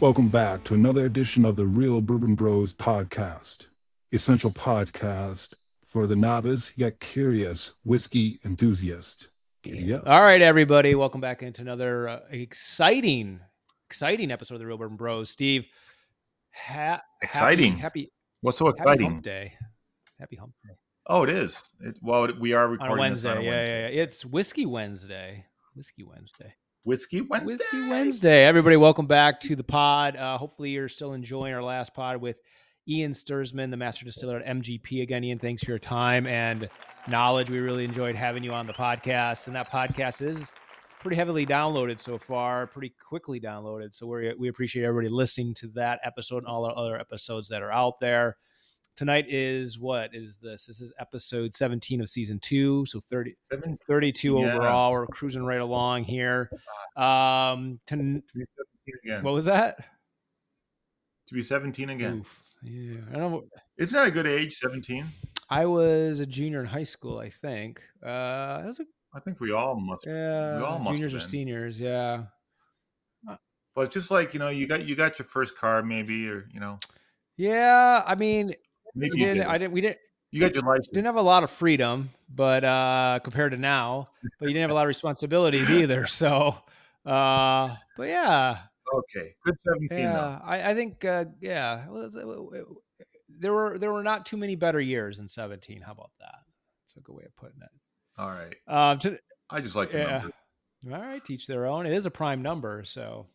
Welcome 0.00 0.28
back 0.28 0.62
to 0.64 0.74
another 0.74 1.06
edition 1.06 1.44
of 1.44 1.56
the 1.56 1.66
Real 1.66 2.00
Bourbon 2.00 2.36
Bros 2.36 2.72
podcast, 2.72 3.66
essential 4.12 4.50
podcast 4.50 5.54
for 5.88 6.06
the 6.06 6.14
novice 6.14 6.78
yet 6.78 7.00
curious 7.00 7.80
whiskey 7.84 8.38
enthusiast. 8.44 9.28
Yeah. 9.64 9.98
All 10.06 10.22
right, 10.22 10.40
everybody, 10.40 10.94
welcome 10.94 11.20
back 11.20 11.42
into 11.42 11.62
another 11.62 12.08
uh, 12.08 12.20
exciting, 12.30 13.40
exciting 13.88 14.30
episode 14.30 14.54
of 14.54 14.60
the 14.60 14.66
Real 14.66 14.78
Bourbon 14.78 14.96
Bros. 14.96 15.30
Steve, 15.30 15.66
ha- 16.52 17.00
exciting, 17.20 17.72
happy, 17.72 18.02
happy, 18.02 18.12
What's 18.42 18.58
so 18.58 18.68
exciting? 18.68 19.02
Happy 19.02 19.04
Hump 19.14 19.22
Day. 19.24 19.52
Happy 20.20 20.36
Hump 20.36 20.52
Day. 20.64 20.74
Oh, 21.08 21.24
it 21.24 21.30
is. 21.30 21.60
It, 21.80 21.96
well, 22.02 22.28
we 22.38 22.52
are 22.52 22.66
On 22.66 22.70
recording 22.70 22.98
a 22.98 23.00
Wednesday. 23.00 23.28
this 23.30 23.36
on 23.38 23.42
a 23.42 23.44
yeah, 23.44 23.50
Wednesday. 23.50 23.80
yeah, 23.82 23.96
yeah. 23.96 24.02
It's 24.02 24.24
Whiskey 24.24 24.66
Wednesday. 24.66 25.44
Whiskey 25.74 26.04
Wednesday. 26.04 26.54
Whiskey 26.84 27.20
Wednesday. 27.20 27.46
Whiskey 27.46 27.88
Wednesday. 27.88 28.44
Everybody, 28.44 28.76
welcome 28.76 29.06
back 29.06 29.40
to 29.40 29.56
the 29.56 29.64
pod. 29.64 30.16
Uh, 30.16 30.38
hopefully, 30.38 30.70
you're 30.70 30.88
still 30.88 31.12
enjoying 31.12 31.52
our 31.52 31.62
last 31.62 31.92
pod 31.94 32.18
with 32.18 32.36
Ian 32.88 33.12
Sturzman, 33.12 33.70
the 33.70 33.76
master 33.76 34.04
distiller 34.04 34.38
at 34.38 34.46
MGP. 34.46 35.02
Again, 35.02 35.22
Ian, 35.24 35.38
thanks 35.38 35.62
for 35.62 35.72
your 35.72 35.78
time 35.78 36.26
and 36.26 36.68
knowledge. 37.06 37.50
We 37.50 37.58
really 37.60 37.84
enjoyed 37.84 38.14
having 38.14 38.42
you 38.42 38.52
on 38.52 38.66
the 38.66 38.72
podcast, 38.72 39.46
and 39.46 39.56
that 39.56 39.70
podcast 39.70 40.26
is 40.26 40.52
pretty 41.00 41.16
heavily 41.16 41.44
downloaded 41.44 41.98
so 41.98 42.16
far, 42.16 42.66
pretty 42.66 42.94
quickly 43.06 43.40
downloaded. 43.40 43.94
So 43.94 44.06
we 44.06 44.32
we 44.38 44.48
appreciate 44.48 44.84
everybody 44.84 45.12
listening 45.12 45.54
to 45.54 45.68
that 45.74 46.00
episode 46.04 46.38
and 46.38 46.46
all 46.46 46.64
our 46.64 46.76
other 46.76 46.98
episodes 46.98 47.48
that 47.48 47.62
are 47.62 47.72
out 47.72 48.00
there. 48.00 48.36
Tonight 48.98 49.26
is 49.28 49.78
what 49.78 50.12
is 50.12 50.38
this? 50.38 50.66
This 50.66 50.80
is 50.80 50.92
episode 50.98 51.54
17 51.54 52.00
of 52.00 52.08
season 52.08 52.40
two. 52.40 52.84
So 52.84 52.98
30, 52.98 53.36
Seven- 53.48 53.78
32 53.86 54.32
Yeah. 54.40 54.54
overall. 54.56 54.90
We're 54.90 55.06
cruising 55.06 55.44
right 55.44 55.60
along 55.60 56.02
here. 56.02 56.50
Um, 56.96 57.78
to, 57.86 57.94
to 57.96 58.22
be 58.34 58.44
17 58.44 58.94
again. 59.04 59.22
what 59.22 59.34
was 59.34 59.44
that? 59.44 59.76
to 61.28 61.34
be 61.34 61.44
17 61.44 61.90
again. 61.90 62.14
Oof. 62.20 62.42
Yeah, 62.60 62.98
I 63.10 63.18
don't 63.18 63.30
know. 63.30 63.44
Isn't 63.76 63.94
that 63.96 64.08
a 64.08 64.10
good 64.10 64.26
age, 64.26 64.56
17? 64.56 65.06
I 65.48 65.64
was 65.64 66.18
a 66.18 66.26
junior 66.26 66.58
in 66.58 66.66
high 66.66 66.82
school, 66.82 67.18
I 67.20 67.30
think. 67.30 67.80
Uh, 68.04 68.08
I 68.08 68.64
was 68.66 68.80
a, 68.80 68.84
I 69.14 69.20
think 69.20 69.38
we 69.38 69.52
all 69.52 69.78
must. 69.78 70.06
yeah, 70.06 70.60
all 70.64 70.80
must 70.80 70.94
juniors 70.94 71.14
or 71.14 71.20
seniors. 71.20 71.78
Yeah, 71.78 72.24
But 73.76 73.92
just 73.92 74.10
like, 74.10 74.34
you 74.34 74.40
know, 74.40 74.48
you 74.48 74.66
got 74.66 74.86
you 74.88 74.96
got 74.96 75.20
your 75.20 75.26
first 75.26 75.56
car 75.56 75.84
maybe 75.84 76.28
or, 76.28 76.48
you 76.52 76.58
know, 76.58 76.80
yeah. 77.36 78.02
I 78.04 78.16
mean, 78.16 78.54
maybe 78.94 79.12
we 79.14 79.20
you, 79.20 79.26
didn't. 79.26 79.36
did. 79.38 79.46
I 79.46 79.58
didn't. 79.58 79.72
We 79.72 79.80
didn't. 79.80 79.98
you 80.30 80.40
got 80.40 80.54
your 80.54 80.64
license. 80.64 80.88
Didn't 80.88 81.06
have 81.06 81.16
a 81.16 81.22
lot 81.22 81.44
of 81.44 81.50
freedom, 81.50 82.10
but 82.28 82.64
uh, 82.64 83.20
compared 83.24 83.52
to 83.52 83.58
now, 83.58 84.08
but 84.38 84.46
you 84.46 84.52
didn't 84.54 84.62
have 84.62 84.70
a 84.70 84.74
lot 84.74 84.82
of 84.82 84.88
responsibilities 84.88 85.70
either. 85.70 86.06
So, 86.06 86.56
uh, 87.06 87.74
but 87.96 88.08
yeah, 88.08 88.58
okay. 88.94 89.34
Good 89.44 89.56
17 89.64 89.98
yeah. 89.98 90.38
I, 90.44 90.70
I 90.70 90.74
think 90.74 91.04
uh, 91.04 91.26
yeah. 91.40 91.84
There 93.28 93.52
were 93.52 93.78
there 93.78 93.92
were 93.92 94.02
not 94.02 94.26
too 94.26 94.36
many 94.36 94.56
better 94.56 94.80
years 94.80 95.18
in 95.18 95.28
seventeen. 95.28 95.80
How 95.80 95.92
about 95.92 96.10
that? 96.20 96.34
That's 96.84 96.96
a 96.96 97.00
good 97.00 97.14
way 97.14 97.24
of 97.24 97.36
putting 97.36 97.60
it. 97.62 97.70
All 98.18 98.30
right. 98.30 98.54
Um, 98.66 98.98
to, 99.00 99.18
I 99.50 99.60
just 99.60 99.74
like 99.76 99.92
the 99.92 99.98
Yeah. 99.98 100.18
number. 100.18 100.32
All 100.92 101.00
right, 101.02 101.24
teach 101.24 101.46
their 101.46 101.66
own. 101.66 101.86
It 101.86 101.92
is 101.92 102.06
a 102.06 102.10
prime 102.10 102.40
number, 102.40 102.84
so 102.84 103.26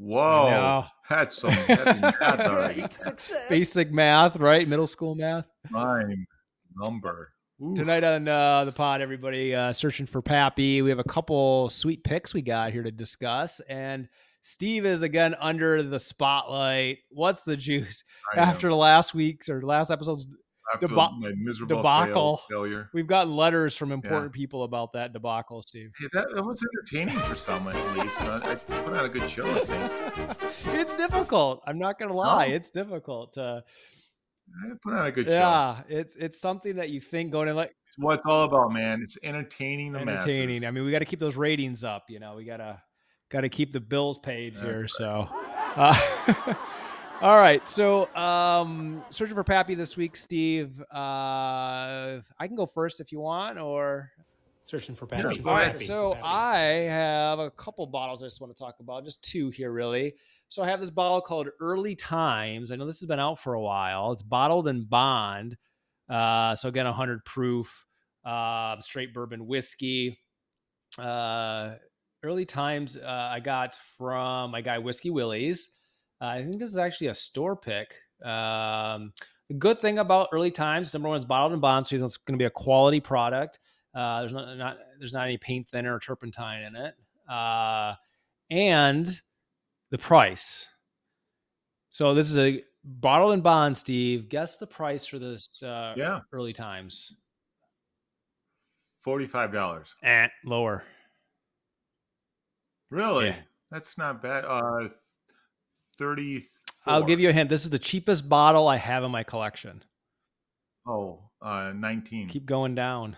Whoa. 0.00 0.84
That's 1.10 1.36
some 1.36 1.50
heavy 1.50 2.00
math, 2.00 2.40
all 2.40 2.56
right. 2.56 2.98
basic 3.50 3.92
math, 3.92 4.36
right? 4.38 4.66
Middle 4.66 4.86
school 4.86 5.14
math. 5.14 5.44
Prime 5.70 6.26
number. 6.74 7.32
Oof. 7.62 7.76
Tonight 7.76 8.02
on 8.02 8.26
uh, 8.26 8.64
the 8.64 8.72
pod, 8.72 9.02
everybody 9.02 9.54
uh, 9.54 9.74
searching 9.74 10.06
for 10.06 10.22
Pappy. 10.22 10.80
We 10.80 10.88
have 10.88 11.00
a 11.00 11.04
couple 11.04 11.68
sweet 11.68 12.02
picks 12.02 12.32
we 12.32 12.40
got 12.40 12.72
here 12.72 12.82
to 12.82 12.90
discuss, 12.90 13.60
and 13.68 14.08
Steve 14.40 14.86
is 14.86 15.02
again 15.02 15.34
under 15.38 15.82
the 15.82 15.98
spotlight. 15.98 17.00
What's 17.10 17.42
the 17.42 17.56
juice 17.58 18.02
I 18.32 18.36
know. 18.36 18.42
after 18.42 18.72
last 18.72 19.12
week's 19.12 19.50
or 19.50 19.60
last 19.60 19.90
episode's? 19.90 20.26
Deba- 20.78 21.18
my 21.18 21.32
miserable 21.36 21.76
debacle. 21.76 22.36
fail, 22.36 22.46
failure. 22.48 22.90
We've 22.92 23.06
gotten 23.06 23.34
letters 23.34 23.76
from 23.76 23.92
important 23.92 24.32
people 24.32 24.64
about 24.64 24.92
that 24.92 25.12
debacle, 25.12 25.62
Steve. 25.62 25.90
Hey, 25.98 26.06
that, 26.12 26.34
that 26.34 26.44
was 26.44 26.62
entertaining 26.74 27.18
for 27.20 27.34
some 27.34 27.66
at 27.68 27.98
least. 27.98 28.20
Know, 28.20 28.40
I 28.42 28.54
put 28.54 28.96
on 28.96 29.04
a 29.04 29.08
good 29.08 29.28
show, 29.28 29.50
I 29.50 29.60
think. 29.60 30.54
it's 30.80 30.92
difficult. 30.92 31.62
I'm 31.66 31.78
not 31.78 31.98
gonna 31.98 32.14
lie. 32.14 32.48
No. 32.48 32.54
It's 32.54 32.70
difficult 32.70 33.34
to. 33.34 33.64
I 34.64 34.72
put 34.82 34.94
on 34.94 35.06
a 35.06 35.12
good 35.12 35.26
show. 35.26 35.32
Yeah, 35.32 35.82
it's 35.88 36.16
it's 36.16 36.40
something 36.40 36.76
that 36.76 36.90
you 36.90 37.00
think 37.00 37.30
going 37.30 37.48
in 37.48 37.56
like 37.56 37.70
It's 37.88 37.98
what 37.98 38.18
it's 38.18 38.26
all 38.26 38.44
about, 38.44 38.72
man. 38.72 39.00
It's 39.02 39.16
entertaining 39.22 39.92
the 39.92 40.00
entertaining. 40.00 40.60
masses. 40.60 40.64
I 40.64 40.70
mean, 40.70 40.84
we 40.84 40.90
got 40.90 41.00
to 41.00 41.04
keep 41.04 41.20
those 41.20 41.36
ratings 41.36 41.84
up. 41.84 42.04
You 42.08 42.20
know, 42.20 42.34
we 42.34 42.44
gotta 42.44 42.82
got 43.30 43.42
to 43.42 43.48
keep 43.48 43.72
the 43.72 43.80
bills 43.80 44.18
paid 44.18 44.54
here. 44.54 44.88
So, 44.88 45.28
uh, 45.76 46.54
all 47.22 47.36
right. 47.36 47.66
So, 47.66 48.14
um, 48.16 49.04
searching 49.10 49.34
for 49.34 49.44
Pappy 49.44 49.74
this 49.74 49.96
week, 49.96 50.16
Steve. 50.16 50.80
Uh, 50.92 52.20
I 52.38 52.46
can 52.46 52.56
go 52.56 52.66
first 52.66 53.00
if 53.00 53.12
you 53.12 53.20
want, 53.20 53.58
or 53.58 54.10
Searching 54.64 54.94
for 54.94 55.06
Pappy. 55.06 55.38
go 55.38 55.50
all 55.50 55.56
ahead. 55.56 55.76
right. 55.76 55.78
So 55.78 56.16
I 56.22 56.58
have 56.88 57.40
a 57.40 57.50
couple 57.50 57.84
bottles 57.86 58.22
I 58.22 58.26
just 58.26 58.40
want 58.40 58.56
to 58.56 58.62
talk 58.62 58.76
about, 58.78 59.04
just 59.04 59.20
two 59.22 59.50
here, 59.50 59.72
really. 59.72 60.14
So 60.48 60.62
I 60.62 60.66
have 60.68 60.80
this 60.80 60.90
bottle 60.90 61.20
called 61.20 61.48
Early 61.60 61.96
Times. 61.96 62.70
I 62.70 62.76
know 62.76 62.86
this 62.86 63.00
has 63.00 63.08
been 63.08 63.18
out 63.18 63.40
for 63.40 63.54
a 63.54 63.60
while. 63.60 64.12
It's 64.12 64.22
bottled 64.22 64.68
in 64.68 64.84
bond. 64.84 65.56
Uh, 66.08 66.54
so 66.54 66.68
again, 66.68 66.86
100 66.86 67.24
proof, 67.24 67.84
uh, 68.24 68.80
straight 68.80 69.12
bourbon 69.12 69.46
whiskey. 69.46 70.18
Uh, 70.98 71.74
early 72.22 72.44
Times 72.44 72.96
uh, 72.96 73.28
I 73.32 73.40
got 73.40 73.76
from 73.98 74.52
my 74.52 74.60
guy 74.60 74.78
Whiskey 74.78 75.10
Willie's. 75.10 75.70
Uh, 76.20 76.26
I 76.26 76.42
think 76.42 76.58
this 76.58 76.70
is 76.70 76.78
actually 76.78 77.08
a 77.08 77.14
store 77.14 77.56
pick. 77.56 77.94
Um, 78.24 79.12
the 79.48 79.54
good 79.58 79.80
thing 79.80 79.98
about 79.98 80.28
Early 80.32 80.50
Times, 80.50 80.92
number 80.92 81.08
one, 81.08 81.16
is 81.18 81.24
bottled 81.24 81.52
in 81.52 81.60
bond, 81.60 81.86
so 81.86 81.96
it's 81.96 82.16
going 82.18 82.38
to 82.38 82.42
be 82.42 82.46
a 82.46 82.50
quality 82.50 83.00
product. 83.00 83.58
Uh, 83.94 84.20
there's 84.20 84.32
not, 84.32 84.56
not 84.56 84.78
there's 84.98 85.12
not 85.12 85.24
any 85.24 85.38
paint 85.38 85.66
thinner 85.68 85.94
or 85.96 85.98
turpentine 85.98 86.62
in 86.62 86.76
it, 86.76 86.94
uh, 87.28 87.94
and 88.50 89.20
the 89.90 89.98
price. 89.98 90.66
So 91.90 92.14
this 92.14 92.30
is 92.30 92.38
a 92.38 92.62
bottled 92.84 93.32
in 93.32 93.40
bond, 93.40 93.76
Steve. 93.76 94.28
Guess 94.28 94.58
the 94.58 94.66
price 94.66 95.06
for 95.06 95.18
this 95.18 95.48
uh, 95.62 95.94
Yeah, 95.96 96.20
early 96.32 96.52
times. 96.52 97.14
forty-five 99.00 99.52
dollars. 99.52 99.96
Eh, 100.04 100.28
lower. 100.44 100.84
Really? 102.90 103.26
Yeah. 103.26 103.36
That's 103.72 103.98
not 103.98 104.22
bad. 104.22 104.44
Uh, 104.44 104.88
thirty. 106.00 106.42
I'll 106.86 107.04
give 107.04 107.20
you 107.20 107.28
a 107.28 107.32
hint. 107.32 107.50
This 107.50 107.62
is 107.62 107.70
the 107.70 107.78
cheapest 107.78 108.28
bottle 108.28 108.66
I 108.66 108.76
have 108.76 109.04
in 109.04 109.10
my 109.10 109.22
collection. 109.22 109.84
Oh, 110.88 111.20
uh, 111.42 111.72
nineteen. 111.76 112.28
Keep 112.28 112.46
going 112.46 112.74
down. 112.74 113.16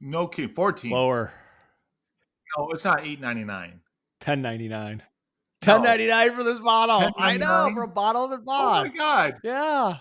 no 0.00 0.26
kidding. 0.26 0.54
Fourteen. 0.54 0.90
Lower. 0.90 1.32
No, 2.56 2.70
it's 2.70 2.84
not 2.84 3.04
eight 3.04 3.20
ninety-nine. 3.20 3.80
Ten 4.20 4.42
ninety 4.42 4.68
nine. 4.68 5.02
Ten 5.60 5.82
ninety 5.82 6.06
nine 6.06 6.34
for 6.34 6.42
this 6.42 6.58
bottle. 6.58 7.12
I 7.18 7.36
know 7.36 7.46
$10.99? 7.46 7.74
for 7.74 7.82
a 7.82 7.88
bottle 7.88 8.32
in 8.32 8.40
Oh 8.46 8.70
my 8.70 8.88
god! 8.88 9.36
yeah. 9.44 9.98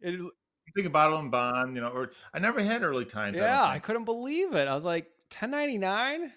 It, 0.00 0.14
You 0.14 0.32
think 0.74 0.88
about 0.88 1.10
bottle 1.10 1.18
on 1.18 1.30
bond, 1.30 1.76
you 1.76 1.82
know, 1.82 1.88
or 1.88 2.10
I 2.34 2.38
never 2.38 2.60
had 2.62 2.82
early 2.82 3.04
times. 3.04 3.36
yeah, 3.36 3.62
I 3.62 3.74
I, 3.74 3.78
couldn't 3.78 4.04
believe 4.04 4.54
it. 4.54 4.66
I 4.68 4.74
was 4.74 4.84
like, 4.84 5.06
ten 5.30 5.50
ninety 5.50 5.78
nine. 5.78 6.32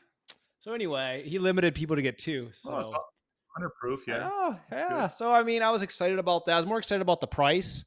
So 0.59 0.73
anyway, 0.73 1.23
he 1.25 1.39
limited 1.39 1.73
people 1.73 1.95
to 1.95 2.01
get 2.01 2.19
two. 2.19 2.49
So. 2.61 2.69
Oh, 2.69 3.03
it's 3.49 3.55
all- 3.55 3.61
hundred 3.61 3.71
proof. 3.79 4.07
Yeah. 4.07 4.29
Oh, 4.31 4.57
yeah. 4.71 5.07
So 5.09 5.31
I 5.33 5.43
mean, 5.43 5.61
I 5.61 5.71
was 5.71 5.81
excited 5.81 6.19
about 6.19 6.45
that. 6.45 6.53
I 6.53 6.57
was 6.57 6.65
more 6.65 6.77
excited 6.79 7.01
about 7.01 7.21
the 7.21 7.27
price, 7.27 7.85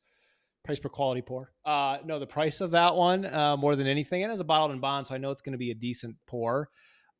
price 0.64 0.78
per 0.78 0.88
quality 0.88 1.22
pour. 1.22 1.52
Uh, 1.64 1.98
no, 2.04 2.18
the 2.18 2.26
price 2.26 2.60
of 2.60 2.70
that 2.72 2.94
one 2.94 3.24
uh, 3.26 3.56
more 3.56 3.76
than 3.76 3.86
anything. 3.86 4.22
And 4.22 4.32
it's 4.32 4.40
a 4.40 4.44
bottled 4.44 4.72
in 4.72 4.80
bond, 4.80 5.06
so 5.06 5.14
I 5.14 5.18
know 5.18 5.30
it's 5.30 5.42
going 5.42 5.52
to 5.52 5.58
be 5.58 5.70
a 5.70 5.74
decent 5.74 6.16
pour. 6.26 6.68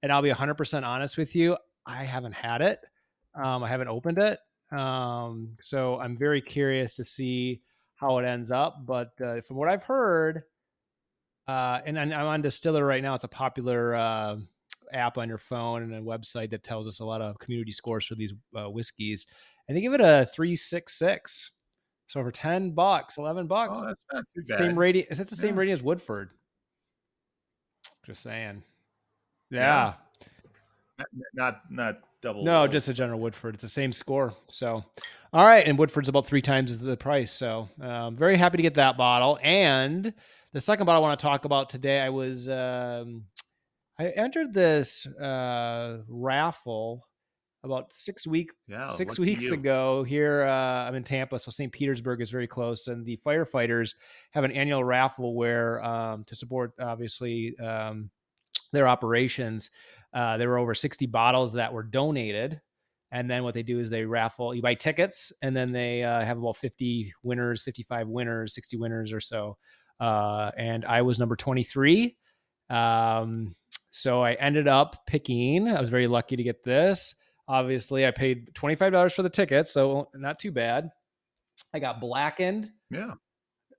And 0.02 0.12
I'll 0.12 0.22
be 0.22 0.28
100 0.30 0.54
percent 0.54 0.84
honest 0.84 1.16
with 1.16 1.34
you, 1.36 1.56
I 1.86 2.04
haven't 2.04 2.32
had 2.32 2.60
it. 2.62 2.80
Um, 3.34 3.62
I 3.62 3.68
haven't 3.68 3.88
opened 3.88 4.18
it. 4.18 4.38
Um, 4.76 5.56
so 5.60 5.98
I'm 5.98 6.16
very 6.16 6.40
curious 6.42 6.96
to 6.96 7.04
see 7.04 7.62
how 7.96 8.18
it 8.18 8.24
ends 8.26 8.50
up. 8.50 8.84
But 8.84 9.12
uh, 9.20 9.40
from 9.42 9.56
what 9.56 9.68
I've 9.68 9.82
heard, 9.84 10.42
uh, 11.48 11.80
and, 11.86 11.98
and 11.98 12.12
I'm 12.14 12.26
on 12.26 12.42
Distiller 12.42 12.84
right 12.84 13.02
now. 13.02 13.14
It's 13.14 13.24
a 13.24 13.28
popular 13.28 13.94
uh, 13.94 14.36
app 14.92 15.18
on 15.18 15.28
your 15.28 15.38
phone 15.38 15.82
and 15.82 15.94
a 15.94 16.00
website 16.00 16.50
that 16.50 16.62
tells 16.62 16.86
us 16.86 17.00
a 17.00 17.04
lot 17.04 17.20
of 17.22 17.38
community 17.38 17.72
scores 17.72 18.04
for 18.06 18.14
these 18.14 18.32
uh, 18.56 18.68
whiskeys. 18.70 19.26
And 19.68 19.76
they 19.76 19.80
give 19.80 19.94
it 19.94 20.00
a 20.00 20.26
three 20.34 20.56
six 20.56 20.94
six. 20.98 21.52
So 22.08 22.22
for 22.22 22.30
ten 22.30 22.72
bucks, 22.72 23.16
eleven 23.18 23.46
bucks, 23.46 23.80
Oh, 23.82 23.86
that's 23.86 24.00
not 24.12 24.24
too 24.34 24.42
bad. 24.48 24.58
same 24.58 24.78
rating. 24.78 25.04
Is 25.10 25.18
that 25.18 25.28
the 25.28 25.36
same 25.36 25.54
Yeah. 25.54 25.60
rating 25.60 25.72
as 25.74 25.82
Woodford? 25.82 26.30
Just 28.06 28.22
saying. 28.22 28.62
Yeah. 29.50 29.94
yeah. 30.18 30.26
Not 30.98 31.06
not, 31.34 31.60
not 31.70 31.98
double. 32.20 32.44
No, 32.44 32.66
just 32.66 32.88
a 32.88 32.92
general 32.94 33.18
Woodford. 33.20 33.54
It's 33.54 33.62
the 33.62 33.68
same 33.68 33.92
score. 33.92 34.34
So, 34.48 34.84
all 35.32 35.44
right, 35.46 35.66
and 35.66 35.78
Woodford's 35.78 36.08
about 36.08 36.26
three 36.26 36.42
times 36.42 36.78
the 36.78 36.96
price. 36.96 37.32
So, 37.32 37.68
um, 37.80 38.16
very 38.16 38.36
happy 38.36 38.58
to 38.58 38.62
get 38.62 38.74
that 38.74 38.96
bottle. 38.96 39.38
And 39.42 40.12
the 40.52 40.60
second 40.60 40.86
bottle 40.86 41.02
I 41.02 41.08
want 41.08 41.18
to 41.18 41.22
talk 41.24 41.44
about 41.44 41.70
today, 41.70 42.00
I 42.00 42.10
was 42.10 42.48
um, 42.48 43.24
I 44.02 44.08
entered 44.16 44.52
this 44.52 45.06
uh, 45.06 45.98
raffle 46.08 47.06
about 47.62 47.92
six 47.92 48.26
weeks 48.26 48.56
yeah, 48.66 48.88
six 48.88 49.16
weeks 49.16 49.52
ago 49.52 50.02
here 50.02 50.42
uh, 50.42 50.84
i'm 50.84 50.96
in 50.96 51.04
tampa 51.04 51.38
so 51.38 51.48
st 51.52 51.72
petersburg 51.72 52.20
is 52.20 52.28
very 52.28 52.48
close 52.48 52.88
and 52.88 53.06
the 53.06 53.16
firefighters 53.24 53.94
have 54.32 54.42
an 54.42 54.50
annual 54.50 54.82
raffle 54.82 55.36
where 55.36 55.80
um, 55.84 56.24
to 56.24 56.34
support 56.34 56.72
obviously 56.80 57.56
um, 57.60 58.10
their 58.72 58.88
operations 58.88 59.70
uh, 60.12 60.36
there 60.36 60.48
were 60.48 60.58
over 60.58 60.74
60 60.74 61.06
bottles 61.06 61.52
that 61.52 61.72
were 61.72 61.84
donated 61.84 62.60
and 63.12 63.30
then 63.30 63.44
what 63.44 63.54
they 63.54 63.62
do 63.62 63.78
is 63.78 63.88
they 63.88 64.04
raffle 64.04 64.52
you 64.52 64.60
buy 64.60 64.74
tickets 64.74 65.32
and 65.42 65.54
then 65.54 65.70
they 65.70 66.02
uh, 66.02 66.24
have 66.24 66.38
about 66.38 66.56
50 66.56 67.12
winners 67.22 67.62
55 67.62 68.08
winners 68.08 68.54
60 68.54 68.76
winners 68.78 69.12
or 69.12 69.20
so 69.20 69.56
uh, 70.00 70.50
and 70.58 70.84
i 70.86 71.00
was 71.00 71.20
number 71.20 71.36
23 71.36 72.16
um, 72.70 73.54
so 73.92 74.22
i 74.22 74.32
ended 74.34 74.66
up 74.66 75.06
picking 75.06 75.68
i 75.68 75.80
was 75.80 75.88
very 75.90 76.08
lucky 76.08 76.34
to 76.34 76.42
get 76.42 76.64
this 76.64 77.14
Obviously, 77.48 78.06
I 78.06 78.10
paid 78.10 78.54
$25 78.54 79.12
for 79.12 79.22
the 79.22 79.28
ticket, 79.28 79.66
so 79.66 80.08
not 80.14 80.38
too 80.38 80.52
bad. 80.52 80.90
I 81.74 81.80
got 81.80 82.00
blackened. 82.00 82.70
Yeah. 82.90 83.12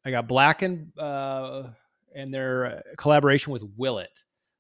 I 0.06 0.12
got 0.12 0.28
blackened 0.28 0.92
uh, 1.00 1.70
and 2.14 2.34
their 2.34 2.84
collaboration 2.98 3.54
with 3.54 3.64
Willet. 3.78 4.12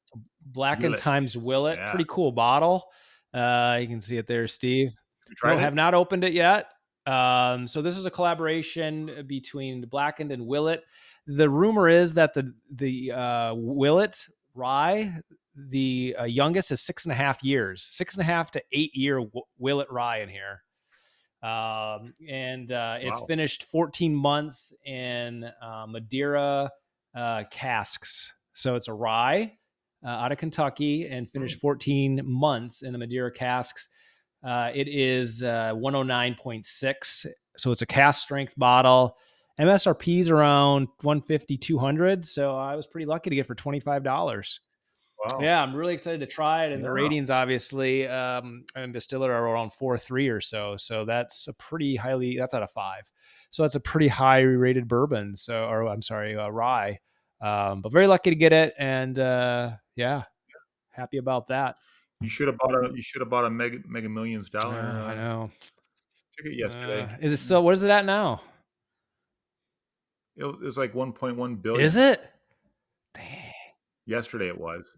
So 0.05 0.21
blackened 0.47 0.85
Willet. 0.85 0.99
times 0.99 1.37
Willet. 1.37 1.77
Yeah. 1.77 1.89
Pretty 1.91 2.05
cool 2.07 2.31
bottle. 2.31 2.85
Uh, 3.33 3.77
you 3.81 3.87
can 3.87 3.99
see 3.99 4.17
it 4.17 4.25
there, 4.25 4.47
Steve. 4.47 4.95
You 5.29 5.49
No, 5.49 5.57
have 5.57 5.75
not 5.75 5.93
opened 5.93 6.23
it 6.23 6.33
yet. 6.33 6.69
Um, 7.05 7.67
so 7.67 7.81
this 7.81 7.97
is 7.97 8.05
a 8.05 8.11
collaboration 8.11 9.25
between 9.27 9.85
Blackened 9.85 10.31
and 10.31 10.47
Willet. 10.47 10.81
The 11.27 11.49
rumor 11.49 11.89
is 11.89 12.13
that 12.13 12.33
the 12.33 12.53
the 12.71 13.11
uh, 13.11 13.53
Willet 13.55 14.25
rye, 14.55 15.13
the 15.55 16.15
uh, 16.19 16.23
youngest 16.23 16.71
is 16.71 16.81
six 16.81 17.05
and 17.05 17.11
a 17.11 17.15
half 17.15 17.43
years, 17.43 17.87
six 17.89 18.15
and 18.15 18.21
a 18.21 18.25
half 18.25 18.51
to 18.51 18.63
eight 18.71 18.95
year 18.95 19.15
w- 19.17 19.43
Willet 19.59 19.87
rye 19.91 20.19
in 20.19 20.29
here. 20.29 20.63
Um, 21.47 22.13
and 22.29 22.71
uh, 22.71 22.97
it's 23.01 23.19
Wow. 23.19 23.25
finished 23.25 23.65
14 23.65 24.15
months 24.15 24.73
in 24.85 25.43
uh, 25.61 25.85
Madeira 25.87 26.71
uh, 27.15 27.43
casks. 27.51 28.31
So 28.53 28.75
it's 28.75 28.87
a 28.87 28.93
rye 28.93 29.53
uh, 30.05 30.09
out 30.09 30.31
of 30.31 30.37
Kentucky 30.37 31.07
and 31.07 31.29
finished 31.29 31.59
14 31.59 32.21
months 32.23 32.81
in 32.83 32.93
the 32.93 32.97
Madeira 32.97 33.31
casks. 33.31 33.89
Uh, 34.43 34.71
it 34.73 34.87
is 34.87 35.43
uh, 35.43 35.73
109.6. 35.75 37.25
So 37.57 37.71
it's 37.71 37.81
a 37.81 37.85
cask 37.85 38.21
strength 38.21 38.53
bottle. 38.57 39.17
MSRP 39.59 40.19
is 40.19 40.29
around 40.29 40.87
150, 41.01 41.57
200. 41.57 42.25
So 42.25 42.55
I 42.57 42.75
was 42.75 42.87
pretty 42.87 43.05
lucky 43.05 43.29
to 43.29 43.35
get 43.35 43.45
for 43.45 43.55
$25. 43.55 44.59
Wow. 45.29 45.39
Yeah, 45.41 45.61
I'm 45.61 45.73
really 45.73 45.93
excited 45.93 46.19
to 46.19 46.25
try 46.25 46.65
it. 46.65 46.73
And 46.73 46.83
the 46.83 46.91
ratings, 46.91 47.29
obviously, 47.29 48.07
um, 48.07 48.65
and 48.75 48.91
distiller 48.91 49.31
are 49.31 49.47
around 49.47 49.71
four 49.71 49.97
three 49.97 50.27
or 50.27 50.41
so. 50.41 50.75
So 50.75 51.05
that's 51.05 51.47
a 51.47 51.53
pretty 51.53 51.95
highly. 51.95 52.37
That's 52.37 52.53
out 52.53 52.63
of 52.63 52.71
five. 52.71 53.09
So 53.51 53.63
that's 53.63 53.75
a 53.75 53.79
pretty 53.79 54.07
high 54.09 54.41
rated 54.41 54.87
bourbon. 54.87 55.35
So, 55.35 55.65
or 55.65 55.87
I'm 55.87 56.01
sorry, 56.01 56.35
uh, 56.35 56.49
rye. 56.49 56.99
Um, 57.39 57.81
but 57.81 57.91
very 57.91 58.07
lucky 58.07 58.31
to 58.31 58.35
get 58.35 58.51
it, 58.53 58.73
and 58.77 59.17
uh, 59.19 59.71
yeah, 59.95 60.23
happy 60.91 61.17
about 61.17 61.47
that. 61.47 61.75
You 62.21 62.29
should 62.29 62.47
have 62.47 62.57
bought 62.57 62.73
a 62.73 62.91
you 62.93 63.01
should 63.01 63.21
have 63.21 63.29
bought 63.29 63.45
a 63.45 63.49
mega 63.49 63.79
mega 63.85 64.09
millions 64.09 64.49
dollar 64.49 64.79
Uh, 64.79 65.05
I 65.05 65.15
know. 65.15 65.51
ticket 66.37 66.57
yesterday. 66.57 67.03
Uh, 67.03 67.17
is 67.21 67.31
it 67.31 67.37
still? 67.37 67.63
What 67.63 67.73
is 67.75 67.83
it 67.83 67.89
at 67.89 68.05
now? 68.05 68.41
it 70.35 70.45
was 70.45 70.77
like 70.77 70.93
1.1 70.93 71.61
billion. 71.61 71.85
Is 71.85 71.95
it? 71.95 72.19
Dang. 73.13 73.53
Yesterday 74.05 74.47
it 74.47 74.57
was. 74.59 74.97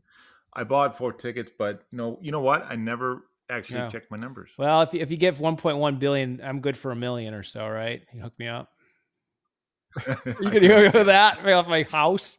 I 0.56 0.64
bought 0.64 0.98
four 0.98 1.12
tickets, 1.12 1.52
but 1.58 1.84
you 1.92 1.98
know, 1.98 2.18
you 2.22 2.32
know 2.32 2.42
what? 2.42 2.66
I 2.70 2.76
never 2.76 3.24
actually 3.50 3.90
checked 3.92 4.10
my 4.10 4.18
numbers. 4.18 4.52
Well, 4.58 4.82
if 4.82 4.94
you, 4.94 5.02
if 5.02 5.12
you 5.12 5.18
get 5.18 5.38
1.1 5.38 6.00
billion, 6.00 6.42
I'm 6.44 6.62
good 6.62 6.78
for 6.78 6.92
a 6.92 6.96
million 6.96 7.34
or 7.34 7.44
so, 7.44 7.68
right? 7.68 8.02
You 8.14 8.22
hook 8.22 8.34
me 8.40 8.48
up. 8.48 8.72
You 10.42 10.50
can 10.52 10.62
hear 10.62 10.78
me 10.82 10.90
with 10.90 11.08
that 11.08 11.44
right 11.46 11.54
off 11.54 11.68
my 11.68 11.84
house. 11.84 12.38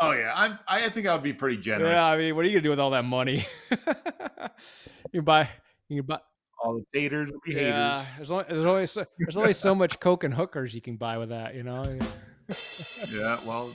Oh 0.00 0.12
yeah, 0.12 0.32
I'm, 0.34 0.58
I 0.68 0.88
think 0.90 1.06
I'll 1.06 1.18
be 1.18 1.32
pretty 1.32 1.56
generous. 1.56 1.96
Yeah, 1.96 2.04
I 2.06 2.18
mean, 2.18 2.36
what 2.36 2.44
are 2.44 2.48
you 2.48 2.54
gonna 2.54 2.62
do 2.62 2.70
with 2.70 2.78
all 2.78 2.90
that 2.90 3.04
money? 3.04 3.46
you 3.70 3.76
can 5.12 5.24
buy, 5.24 5.48
you 5.88 6.02
can 6.02 6.06
buy. 6.06 6.20
All 6.62 6.74
the 6.74 6.84
haters 6.98 7.30
will 7.32 7.40
be 7.44 7.54
Yeah, 7.54 8.02
haters. 8.02 8.08
there's 8.16 8.30
only 8.30 8.44
there's 8.48 8.64
only 8.64 8.86
so, 8.86 9.06
there's 9.18 9.36
only 9.36 9.52
so 9.52 9.74
much 9.74 9.98
coke 10.00 10.24
and 10.24 10.34
hookers 10.34 10.74
you 10.74 10.82
can 10.82 10.96
buy 10.96 11.18
with 11.18 11.30
that, 11.30 11.54
you 11.54 11.62
know. 11.62 11.82
Yeah, 13.10 13.38
well, 13.44 13.74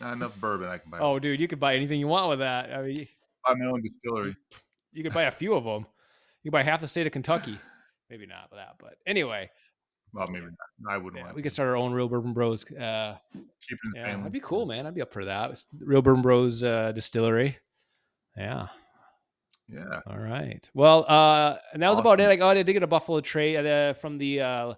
not 0.00 0.14
enough 0.14 0.34
bourbon 0.40 0.68
I 0.68 0.78
can 0.78 0.90
buy. 0.90 0.98
Oh, 0.98 1.18
dude, 1.18 1.40
you 1.40 1.48
could 1.48 1.60
buy 1.60 1.74
anything 1.74 2.00
you 2.00 2.08
want 2.08 2.28
with 2.30 2.38
that. 2.40 2.72
I 2.72 2.82
mean, 2.82 3.08
buy 3.46 3.54
my 3.54 3.66
own 3.66 3.82
distillery. 3.82 4.36
you 4.92 5.02
could 5.02 5.12
buy 5.12 5.24
a 5.24 5.30
few 5.30 5.54
of 5.54 5.64
them. 5.64 5.86
You 6.42 6.50
could 6.50 6.52
buy 6.56 6.62
half 6.62 6.80
the 6.80 6.88
state 6.88 7.06
of 7.06 7.12
Kentucky. 7.12 7.58
Maybe 8.10 8.26
not 8.26 8.50
with 8.50 8.58
that, 8.58 8.74
but 8.80 8.94
anyway, 9.06 9.48
Well, 10.12 10.26
maybe 10.32 10.46
not. 10.46 10.92
I 10.92 10.96
wouldn't 10.96 11.18
yeah, 11.18 11.22
want 11.26 11.36
we 11.36 11.42
to. 11.42 11.44
could 11.44 11.52
start 11.52 11.68
our 11.68 11.76
own 11.76 11.92
Real 11.92 12.08
Bourbon 12.08 12.32
Bros. 12.32 12.64
Uh, 12.72 13.16
keep 13.32 13.78
it 13.84 13.92
yeah, 13.94 14.06
family. 14.06 14.16
that'd 14.22 14.32
be 14.32 14.40
cool, 14.40 14.66
man. 14.66 14.84
I'd 14.84 14.94
be 14.96 15.02
up 15.02 15.12
for 15.12 15.24
that. 15.26 15.50
It's 15.52 15.66
Real 15.78 16.02
Bourbon 16.02 16.22
Bros. 16.22 16.64
Uh, 16.64 16.90
distillery. 16.90 17.56
Yeah. 18.36 18.66
Yeah. 19.72 20.00
All 20.08 20.18
right. 20.18 20.68
Well, 20.74 21.04
uh, 21.08 21.58
and 21.72 21.80
that 21.82 21.88
was 21.88 22.00
about 22.00 22.18
it. 22.18 22.24
Awesome. 22.24 22.32
I 22.32 22.36
got 22.36 22.56
I 22.56 22.62
did 22.64 22.72
get 22.72 22.82
a 22.82 22.88
Buffalo 22.88 23.20
Trace 23.20 23.56
uh, 23.58 23.94
from 24.00 24.18
the 24.18 24.40
uh, 24.40 24.74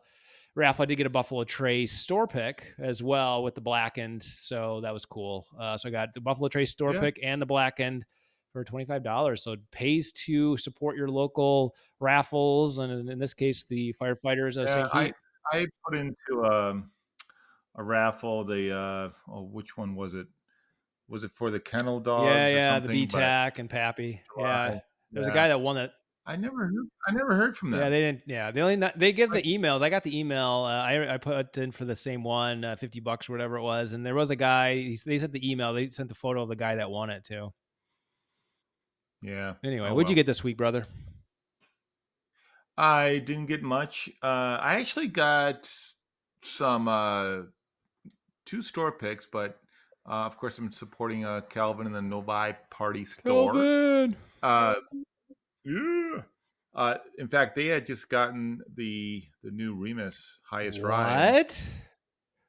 raffle. 0.54 0.82
I 0.82 0.86
did 0.86 0.96
get 0.96 1.06
a 1.06 1.10
Buffalo 1.10 1.44
Trace 1.44 1.92
store 1.92 2.26
pick 2.26 2.74
as 2.78 3.02
well 3.02 3.42
with 3.42 3.54
the 3.54 3.60
blackened, 3.60 4.22
so 4.22 4.80
that 4.82 4.92
was 4.92 5.04
cool. 5.04 5.46
Uh, 5.58 5.76
so 5.76 5.88
I 5.88 5.92
got 5.92 6.14
the 6.14 6.20
Buffalo 6.20 6.48
Trace 6.48 6.70
store 6.70 6.94
Yeah. 6.94 7.00
pick 7.00 7.18
and 7.22 7.40
the 7.40 7.46
blackened 7.46 8.04
for 8.52 8.64
twenty 8.64 8.84
five 8.84 9.02
dollars. 9.02 9.42
So 9.42 9.52
it 9.52 9.60
pays 9.70 10.12
to 10.12 10.56
support 10.56 10.96
your 10.96 11.08
local 11.08 11.74
raffles, 12.00 12.78
and 12.78 13.08
in, 13.10 13.18
this 13.18 13.34
case, 13.34 13.64
the 13.64 13.94
firefighters 14.00 14.56
of 14.56 14.68
Yeah, 14.68 14.88
I, 14.92 15.12
I 15.52 15.66
put 15.86 15.96
into 15.96 16.44
um, 16.44 16.90
a 17.76 17.82
raffle 17.82 18.44
the 18.44 18.74
uh, 18.76 19.10
oh, 19.28 19.42
which 19.42 19.76
one 19.76 19.94
was 19.94 20.14
it? 20.14 20.26
Was 21.08 21.24
it 21.24 21.32
for 21.32 21.50
the 21.50 21.60
kennel 21.60 22.00
dogs? 22.00 22.26
yeah, 22.26 22.48
yeah, 22.48 22.78
the 22.78 22.86
something? 22.86 23.08
But 23.12 23.58
and 23.58 23.70
Pappy. 23.70 24.20
Yeah, 24.38 24.78
there's 25.10 25.28
a 25.28 25.30
yeah. 25.30 25.34
guy 25.34 25.48
that 25.48 25.60
won 25.60 25.76
it. 25.76 25.92
I 26.24 26.36
never 26.36 26.66
heard. 26.66 26.86
I 27.08 27.12
never 27.12 27.34
heard 27.34 27.56
from 27.56 27.72
them. 27.72 27.80
Yeah, 27.80 27.88
they 27.88 28.00
didn't. 28.00 28.22
Yeah, 28.26 28.50
they 28.52 28.60
only 28.60 28.76
not, 28.76 28.96
they 28.98 29.12
give 29.12 29.30
the 29.32 29.42
emails. 29.42 29.82
I 29.82 29.90
got 29.90 30.04
the 30.04 30.16
email. 30.16 30.64
Uh, 30.66 30.82
I 30.82 31.14
I 31.14 31.16
put 31.18 31.58
in 31.58 31.72
for 31.72 31.84
the 31.84 31.96
same 31.96 32.22
one, 32.22 32.64
uh, 32.64 32.76
fifty 32.76 33.00
bucks 33.00 33.28
or 33.28 33.32
whatever 33.32 33.56
it 33.56 33.62
was, 33.62 33.92
and 33.92 34.06
there 34.06 34.14
was 34.14 34.30
a 34.30 34.36
guy. 34.36 34.74
he- 34.76 35.00
They 35.04 35.18
sent 35.18 35.32
the 35.32 35.50
email. 35.50 35.72
They 35.72 35.90
sent 35.90 36.08
the 36.08 36.14
photo 36.14 36.42
of 36.42 36.48
the 36.48 36.54
guy 36.56 36.76
that 36.76 36.90
won 36.90 37.10
it 37.10 37.24
too. 37.24 37.52
yeah. 39.20 39.54
Anyway, 39.64 39.88
Oh, 39.88 39.94
what'd 39.94 40.08
you 40.10 40.14
get 40.14 40.26
this 40.26 40.44
week, 40.44 40.56
brother? 40.56 40.86
I 42.76 43.18
didn't 43.18 43.46
get 43.46 43.62
much. 43.62 44.08
Uh, 44.22 44.58
I 44.60 44.76
actually 44.80 45.08
got 45.08 45.70
some 46.42 46.88
uh, 46.88 47.42
two 48.46 48.62
store 48.62 48.92
picks, 48.92 49.26
but 49.26 49.60
uh, 50.08 50.24
of 50.26 50.36
course 50.36 50.58
I'm 50.58 50.72
supporting 50.72 51.24
uh, 51.24 51.40
Calvin 51.50 51.86
and 51.86 51.94
the 51.94 52.02
Novi 52.02 52.54
Party 52.70 53.04
store. 53.04 53.52
Kelvin. 53.52 54.16
Yeah. 55.64 56.22
Uh, 56.74 56.96
in 57.18 57.28
fact, 57.28 57.54
they 57.54 57.66
had 57.66 57.86
just 57.86 58.08
gotten 58.08 58.60
the 58.76 59.22
the 59.42 59.50
new 59.50 59.74
Remus 59.74 60.40
highest 60.48 60.80
rye. 60.80 61.32
What? 61.32 61.68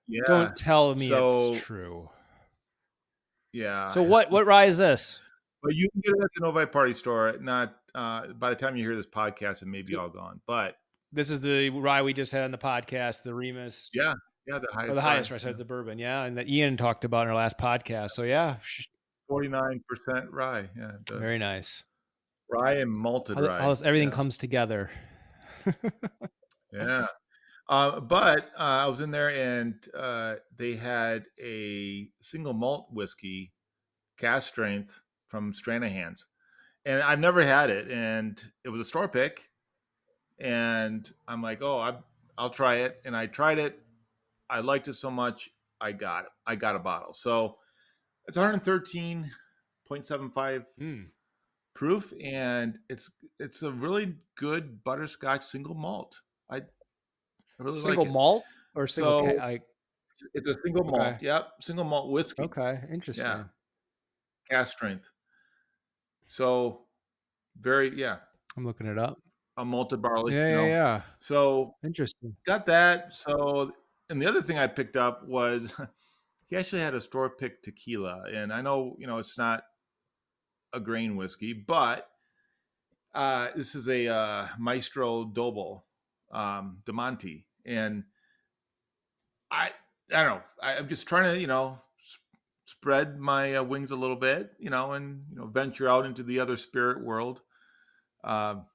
Yeah, 0.07 0.21
Don't 0.27 0.55
tell 0.55 0.95
me 0.95 1.07
So- 1.09 1.53
it's 1.53 1.63
true. 1.65 2.09
yeah. 3.51 3.89
So 3.89 4.01
what? 4.03 4.31
What 4.31 4.45
rye 4.45 4.65
is 4.65 4.77
this? 4.77 5.19
But 5.61 5.75
you 5.75 5.87
can 5.91 6.01
get 6.01 6.11
it 6.17 6.23
at 6.23 6.29
the 6.35 6.45
Novi 6.45 6.65
Party 6.65 6.93
store. 6.93 7.35
Not 7.39 7.75
uh, 7.95 8.27
by 8.27 8.49
the 8.49 8.55
time 8.55 8.75
you 8.75 8.83
hear 8.85 8.95
this 8.95 9.07
podcast, 9.07 9.61
it 9.61 9.67
may 9.67 9.81
be 9.81 9.95
all 9.95 10.09
gone. 10.09 10.41
But 10.47 10.75
This 11.11 11.29
is 11.29 11.39
the 11.41 11.69
rye 11.69 12.01
we 12.01 12.13
just 12.13 12.31
had 12.31 12.43
on 12.43 12.51
the 12.51 12.57
podcast, 12.57 13.23
the 13.23 13.33
Remus. 13.33 13.89
yeah, 13.93 14.13
yeah, 14.47 14.59
the 14.59 14.67
highest. 14.73 14.95
The 14.95 15.01
highest 15.01 15.31
rye. 15.31 15.37
So 15.37 15.49
it's 15.49 15.61
a 15.61 15.65
bourbon, 15.65 15.99
yeah, 15.99 16.23
and 16.23 16.37
that 16.37 16.49
Ian 16.49 16.75
talked 16.75 17.05
about 17.05 17.23
in 17.23 17.29
our 17.29 17.35
last 17.35 17.57
podcast. 17.57 18.09
So 18.11 18.23
yeah, 18.23 18.57
forty 19.29 19.47
nine 19.47 19.81
percent 19.87 20.31
rye. 20.31 20.69
Yeah, 20.77 20.93
the 21.07 21.17
very 21.17 21.37
nice. 21.37 21.83
Rye 22.53 22.75
and 22.75 22.91
malted 22.91 23.37
How, 23.37 23.43
rye. 23.43 23.61
how 23.61 23.71
everything 23.71 24.09
yeah. 24.09 24.15
comes 24.15 24.37
together. 24.37 24.91
Yeah. 26.71 27.07
Uh, 27.69 27.99
but 27.99 28.45
uh, 28.59 28.83
I 28.83 28.87
was 28.87 28.99
in 28.99 29.11
there 29.11 29.29
and 29.29 29.75
uh, 29.97 30.35
they 30.57 30.75
had 30.75 31.23
a 31.41 32.09
single 32.21 32.53
malt 32.53 32.87
whiskey, 32.91 33.53
cask 34.17 34.47
strength 34.47 35.01
from 35.27 35.53
Stranahan's, 35.53 36.25
and 36.85 37.01
I've 37.01 37.19
never 37.19 37.43
had 37.43 37.69
it, 37.69 37.89
and 37.89 38.41
it 38.65 38.69
was 38.69 38.81
a 38.81 38.83
store 38.83 39.07
pick, 39.07 39.49
and 40.39 41.09
I'm 41.27 41.41
like, 41.41 41.61
oh, 41.61 41.79
I, 41.79 41.95
I'll 42.37 42.49
try 42.49 42.75
it, 42.77 42.99
and 43.05 43.15
I 43.15 43.27
tried 43.27 43.59
it, 43.59 43.79
I 44.49 44.59
liked 44.59 44.89
it 44.89 44.95
so 44.95 45.09
much, 45.09 45.49
I 45.79 45.93
got 45.93 46.25
I 46.45 46.55
got 46.55 46.75
a 46.75 46.79
bottle. 46.79 47.13
So 47.13 47.55
it's 48.27 48.37
113.75 48.37 50.65
Mm. 50.79 51.05
Proof, 51.75 52.13
and 52.23 52.77
it's 52.89 53.09
it's 53.39 53.63
a 53.63 53.71
really 53.71 54.15
good 54.35 54.83
butterscotch 54.83 55.43
single 55.43 55.73
malt. 55.75 56.21
I, 56.51 56.57
I 56.57 56.61
really 57.59 57.77
Single 57.79 58.03
like 58.03 58.09
it. 58.09 58.13
malt 58.13 58.43
or 58.75 58.85
single? 58.87 59.27
So- 59.29 59.35
ca- 59.37 59.43
I, 59.43 59.51
It's- 60.35 60.47
a 60.55 60.61
single 60.61 60.83
malt. 60.83 61.15
Yep, 61.21 61.49
single 61.61 61.85
malt 61.85 62.11
whiskey, 62.11 62.43
okay, 62.43 62.81
interesting. 62.91 63.25
Yeah. 63.25 63.43
cask 64.49 64.75
strength. 64.77 65.09
So 66.27 66.81
very 67.59 67.97
yeah, 67.97 68.17
I'm 68.57 68.65
looking 68.65 68.87
it 68.87 68.97
up. 68.99 69.17
a 69.57 69.65
malted 69.65 70.01
barley. 70.01 70.33
yeah, 70.35 70.49
you 70.49 70.61
yeah, 70.61 70.67
yeah. 70.67 71.01
So 71.19 71.75
Interesting. 71.83 72.35
got 72.45 72.65
that. 72.67 73.13
So 73.13 73.71
and 74.09 74.21
the 74.21 74.27
other 74.27 74.41
thing 74.41 74.57
I 74.59 74.67
picked 74.67 74.95
up 74.95 75.25
was 75.27 75.73
he 76.49 76.55
actually 76.55 76.81
had 76.81 76.93
a 76.93 77.01
store 77.01 77.31
pick 77.31 77.61
tequila, 77.63 78.23
and 78.31 78.53
I 78.53 78.61
know 78.61 78.95
you 78.99 79.07
know 79.07 79.17
it's 79.17 79.37
not 79.37 79.63
a 80.73 80.79
grain 80.79 81.15
whiskey, 81.15 81.53
but 81.53 82.09
uh, 83.13 83.49
this 83.55 83.75
is 83.75 83.87
a 83.87 84.07
uh, 84.07 84.47
Maestro 84.59 85.25
Dobel 85.25 85.83
um, 86.31 86.79
Diamante, 86.85 87.45
and 87.65 88.03
I 89.51 89.71
I 90.13 90.23
don't 90.23 90.37
know. 90.37 90.43
I, 90.61 90.77
I'm 90.77 90.87
just 90.87 91.07
trying 91.07 91.33
to 91.33 91.39
you 91.39 91.47
know 91.47 91.79
s- 91.99 92.17
spread 92.65 93.19
my 93.19 93.55
uh, 93.55 93.63
wings 93.63 93.91
a 93.91 93.95
little 93.95 94.15
bit, 94.15 94.51
you 94.59 94.69
know, 94.69 94.93
and 94.93 95.25
you 95.29 95.37
know 95.37 95.45
venture 95.45 95.87
out 95.87 96.05
into 96.05 96.23
the 96.23 96.39
other 96.39 96.57
spirit 96.57 97.03
world. 97.03 97.41
Um, 98.23 98.65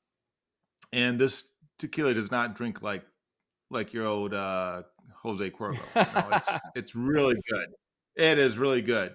and 0.92 1.18
this 1.18 1.48
tequila 1.78 2.14
does 2.14 2.30
not 2.30 2.54
drink 2.54 2.82
like 2.82 3.04
like 3.70 3.92
your 3.92 4.06
old 4.06 4.34
uh, 4.34 4.82
Jose 5.22 5.50
Cuervo. 5.50 5.96
You 6.06 6.12
know, 6.12 6.30
it's 6.30 6.48
it's 6.74 6.94
really 6.94 7.36
good. 7.50 7.68
It 8.16 8.38
is 8.38 8.58
really 8.58 8.82
good. 8.82 9.14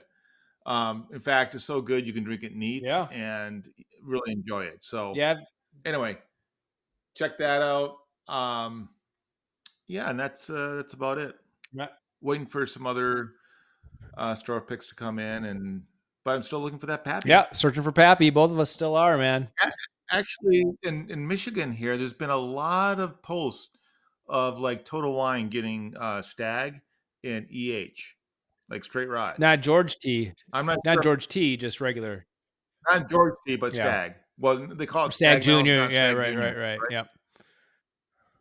Um, 0.66 1.08
in 1.12 1.20
fact, 1.20 1.56
it's 1.56 1.64
so 1.66 1.82
good 1.82 2.08
you 2.08 2.14
can 2.14 2.24
drink 2.24 2.44
it 2.44 2.56
neat 2.56 2.84
Yeah. 2.86 3.08
and 3.12 3.68
really 4.02 4.32
enjoy 4.32 4.64
it. 4.66 4.84
So 4.84 5.14
Yeah, 5.16 5.36
anyway, 5.86 6.18
check 7.16 7.38
that 7.40 7.62
out. 7.62 7.98
Um, 8.28 8.90
yeah, 9.88 10.10
and 10.10 10.18
that's 10.20 10.50
uh, 10.50 10.76
that's 10.78 10.94
about 10.94 11.18
it. 11.18 11.36
Right. 11.74 11.90
Waiting 12.22 12.46
for 12.48 12.66
some 12.66 12.88
other 12.88 13.34
uh, 14.18 14.36
store 14.36 14.62
picks 14.62 14.88
to 14.88 14.96
come 14.96 15.20
in, 15.20 15.46
and 15.46 15.84
but 16.24 16.36
I'm 16.36 16.44
still 16.44 16.62
looking 16.62 16.80
for 16.80 16.86
that 16.86 17.04
Pappy. 17.04 17.28
yeah. 17.30 17.46
Searching 17.52 17.84
for 17.84 17.92
Pappy. 17.92 18.30
Both 18.30 18.52
of 18.52 18.60
us 18.60 18.70
still 18.70 18.96
are, 18.96 19.18
man. 19.18 19.50
actually, 20.12 20.64
in 20.84 21.10
in 21.10 21.28
Michigan 21.28 21.74
here, 21.74 21.98
there's 21.98 22.14
been 22.14 22.30
a 22.30 22.38
lot 22.38 23.00
of 23.02 23.22
posts 23.22 23.76
of 24.30 24.58
like 24.60 24.86
Total 24.86 25.12
Wine 25.14 25.50
getting 25.50 25.94
uh, 26.00 26.22
Stagg 26.22 26.80
and 27.26 27.46
EH, 27.52 27.92
like 28.74 28.84
straight 28.84 29.08
rye. 29.10 29.36
Not 29.38 29.62
George 29.62 29.98
T. 30.00 30.34
I'm 30.52 30.66
not 30.66 30.80
Not 30.84 30.96
sure- 30.96 31.02
George 31.04 31.28
T. 31.28 31.56
Just 31.58 31.80
regular 31.82 32.26
not 32.90 33.10
George 33.10 33.36
T, 33.48 33.56
but 33.56 33.74
Yeah. 33.74 33.84
Stagg. 33.84 34.14
Well, 34.38 34.68
they 34.68 34.86
call 34.86 35.06
it 35.08 35.14
Stagg 35.14 35.38
it's 35.38 35.46
Junior. 35.46 35.78
Yeah, 35.84 35.90
Stagg 35.90 36.18
right, 36.18 36.34
Junior, 36.34 36.60
right, 36.60 36.80
right, 36.80 36.80
Yep. 36.92 37.08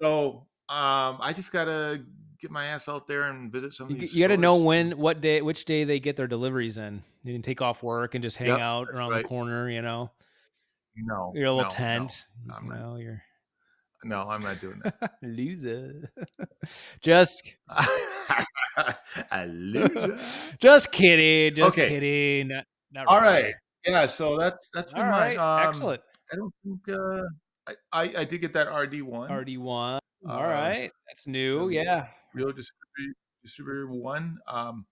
So 0.00 0.46
um, 0.68 1.18
I 1.20 1.32
just 1.34 1.52
gotta 1.52 2.02
get 2.40 2.50
my 2.50 2.66
ass 2.66 2.88
out 2.88 3.06
there 3.06 3.24
and 3.24 3.52
visit 3.52 3.74
some. 3.74 3.88
You, 3.88 3.94
of 3.96 4.00
these 4.00 4.14
you 4.14 4.26
got 4.26 4.34
to 4.34 4.40
know 4.40 4.56
when, 4.56 4.98
what 4.98 5.20
day, 5.20 5.42
which 5.42 5.64
day 5.64 5.84
they 5.84 6.00
get 6.00 6.16
their 6.16 6.26
deliveries 6.26 6.76
in. 6.78 7.02
You 7.22 7.32
can 7.34 7.42
take 7.42 7.62
off 7.62 7.82
work 7.84 8.14
and 8.16 8.22
just 8.22 8.36
hang 8.36 8.48
Yep, 8.48 8.58
out 8.58 8.88
around 8.88 9.10
right. 9.12 9.22
the 9.22 9.28
corner. 9.28 9.70
You 9.70 9.82
know, 9.82 10.10
No, 10.96 11.30
your 11.34 11.48
little 11.50 11.62
no, 11.62 11.68
tent. 11.68 12.26
no, 12.44 12.56
you 12.62 12.68
know, 12.68 12.96
you're 12.96 13.22
No, 14.04 14.28
I'm 14.28 14.40
not 14.42 14.60
doing 14.60 14.80
that. 14.84 15.12
loser. 15.22 16.10
just, 17.02 17.54
a 19.30 19.46
loser. 19.46 20.18
just 20.60 20.92
kidding. 20.92 21.56
Just 21.56 21.78
Okay. 21.78 21.88
kidding. 21.88 22.48
Not, 22.48 22.64
not 22.92 23.06
All 23.06 23.20
really. 23.20 23.42
right. 23.44 23.54
Yeah. 23.86 24.06
So 24.06 24.36
that's 24.36 24.68
that's 24.74 24.92
been 24.92 25.02
All 25.02 25.08
right. 25.10 25.36
Um, 25.36 25.68
Excellent. 25.68 26.02
I 26.32 26.36
don't 26.36 26.54
think 26.64 26.80
uh, 26.88 27.22
I, 27.66 27.74
I 27.92 28.02
I 28.18 28.24
did 28.24 28.40
get 28.40 28.52
that 28.54 28.72
RD 28.72 29.02
one. 29.02 29.32
RD 29.32 29.58
one. 29.58 30.00
All 30.28 30.36
um, 30.36 30.42
right. 30.42 30.90
That's 31.08 31.26
new. 31.26 31.68
Yeah. 31.68 32.06
Real 32.34 32.52
distributor, 32.52 33.14
distributor 33.42 33.86
one. 33.88 34.38
Um, 34.48 34.86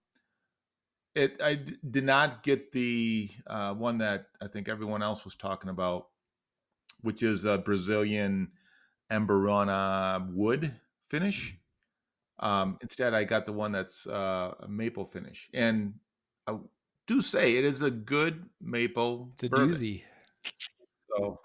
it 1.14 1.40
I 1.42 1.54
d- 1.56 1.76
did 1.88 2.04
not 2.04 2.42
get 2.42 2.72
the 2.72 3.30
uh, 3.46 3.74
one 3.74 3.98
that 3.98 4.26
I 4.40 4.46
think 4.46 4.68
everyone 4.68 5.02
else 5.02 5.24
was 5.24 5.34
talking 5.34 5.70
about, 5.70 6.06
which 7.00 7.22
is 7.22 7.44
a 7.44 7.58
Brazilian 7.58 8.52
Amburana 9.10 10.32
wood 10.32 10.72
finish. 11.08 11.56
Um, 12.38 12.78
instead, 12.80 13.12
I 13.12 13.24
got 13.24 13.44
the 13.44 13.52
one 13.52 13.72
that's 13.72 14.06
uh, 14.06 14.54
a 14.60 14.68
maple 14.68 15.04
finish, 15.04 15.50
and 15.52 15.94
I 16.46 16.56
do 17.06 17.20
say 17.20 17.56
it 17.56 17.64
is 17.64 17.82
a 17.82 17.90
good 17.90 18.44
maple. 18.60 19.30
It's 19.34 19.42
a 19.42 19.48
bourbon. 19.48 19.70
doozy. 19.70 20.02
So 21.08 21.38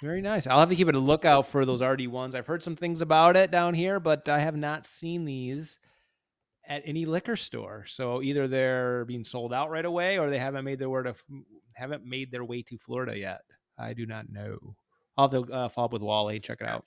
Very 0.00 0.22
nice. 0.22 0.46
I'll 0.46 0.60
have 0.60 0.70
to 0.70 0.76
keep 0.76 0.88
it 0.88 0.94
a 0.94 0.98
lookout 1.00 1.48
for 1.48 1.66
those 1.66 1.82
RD 1.82 2.06
ones. 2.06 2.34
I've 2.34 2.46
heard 2.46 2.62
some 2.62 2.76
things 2.76 3.02
about 3.02 3.36
it 3.36 3.50
down 3.50 3.74
here, 3.74 4.00
but 4.00 4.28
I 4.28 4.38
have 4.38 4.56
not 4.56 4.86
seen 4.86 5.24
these 5.24 5.78
at 6.66 6.82
any 6.86 7.04
liquor 7.04 7.36
store. 7.36 7.84
So 7.86 8.22
either 8.22 8.46
they're 8.46 9.04
being 9.06 9.24
sold 9.24 9.52
out 9.52 9.70
right 9.70 9.84
away, 9.84 10.18
or 10.18 10.30
they 10.30 10.38
haven't 10.38 10.64
made 10.64 10.78
their 10.78 10.88
way 10.88 11.02
to 11.02 11.14
haven't 11.74 12.04
made 12.04 12.30
their 12.30 12.44
way 12.44 12.62
to 12.62 12.78
Florida 12.78 13.18
yet. 13.18 13.40
I 13.78 13.92
do 13.92 14.06
not 14.06 14.30
know. 14.30 14.76
I'll 15.18 15.28
have 15.28 15.46
to 15.46 15.52
uh, 15.52 15.68
follow 15.68 15.86
up 15.86 15.92
with 15.92 16.02
Wally. 16.02 16.38
Check 16.40 16.58
it 16.60 16.68
out. 16.68 16.84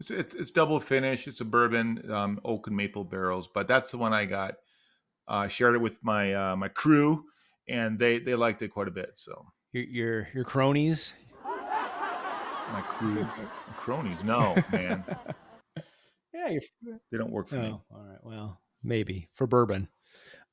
It's, 0.00 0.10
it's 0.12 0.34
it's 0.36 0.50
double 0.50 0.78
finish. 0.78 1.26
It's 1.26 1.40
a 1.40 1.44
bourbon, 1.44 2.08
um, 2.12 2.38
oak 2.44 2.68
and 2.68 2.76
maple 2.76 3.02
barrels, 3.02 3.48
but 3.52 3.66
that's 3.66 3.90
the 3.90 3.98
one 3.98 4.12
I 4.12 4.26
got. 4.26 4.54
Uh, 5.26 5.48
shared 5.48 5.74
it 5.74 5.78
with 5.80 5.98
my 6.04 6.34
uh, 6.34 6.56
my 6.56 6.68
crew, 6.68 7.24
and 7.68 7.98
they 7.98 8.18
they 8.18 8.34
liked 8.36 8.62
it 8.62 8.68
quite 8.68 8.86
a 8.86 8.92
bit. 8.92 9.12
So 9.16 9.46
Your 9.72 9.84
your 9.84 10.28
your 10.34 10.44
cronies. 10.44 11.14
my 11.44 12.82
crew 12.82 13.26
cronies, 13.78 14.22
no 14.22 14.54
man, 14.70 15.02
Yeah, 16.34 16.48
you're 16.50 16.98
they 17.10 17.18
don't 17.18 17.30
work 17.32 17.48
for 17.48 17.56
me. 17.56 17.68
Oh, 17.68 17.82
all 17.90 18.04
right. 18.04 18.18
Well, 18.22 18.60
maybe 18.82 19.28
for 19.34 19.46
bourbon. 19.46 19.88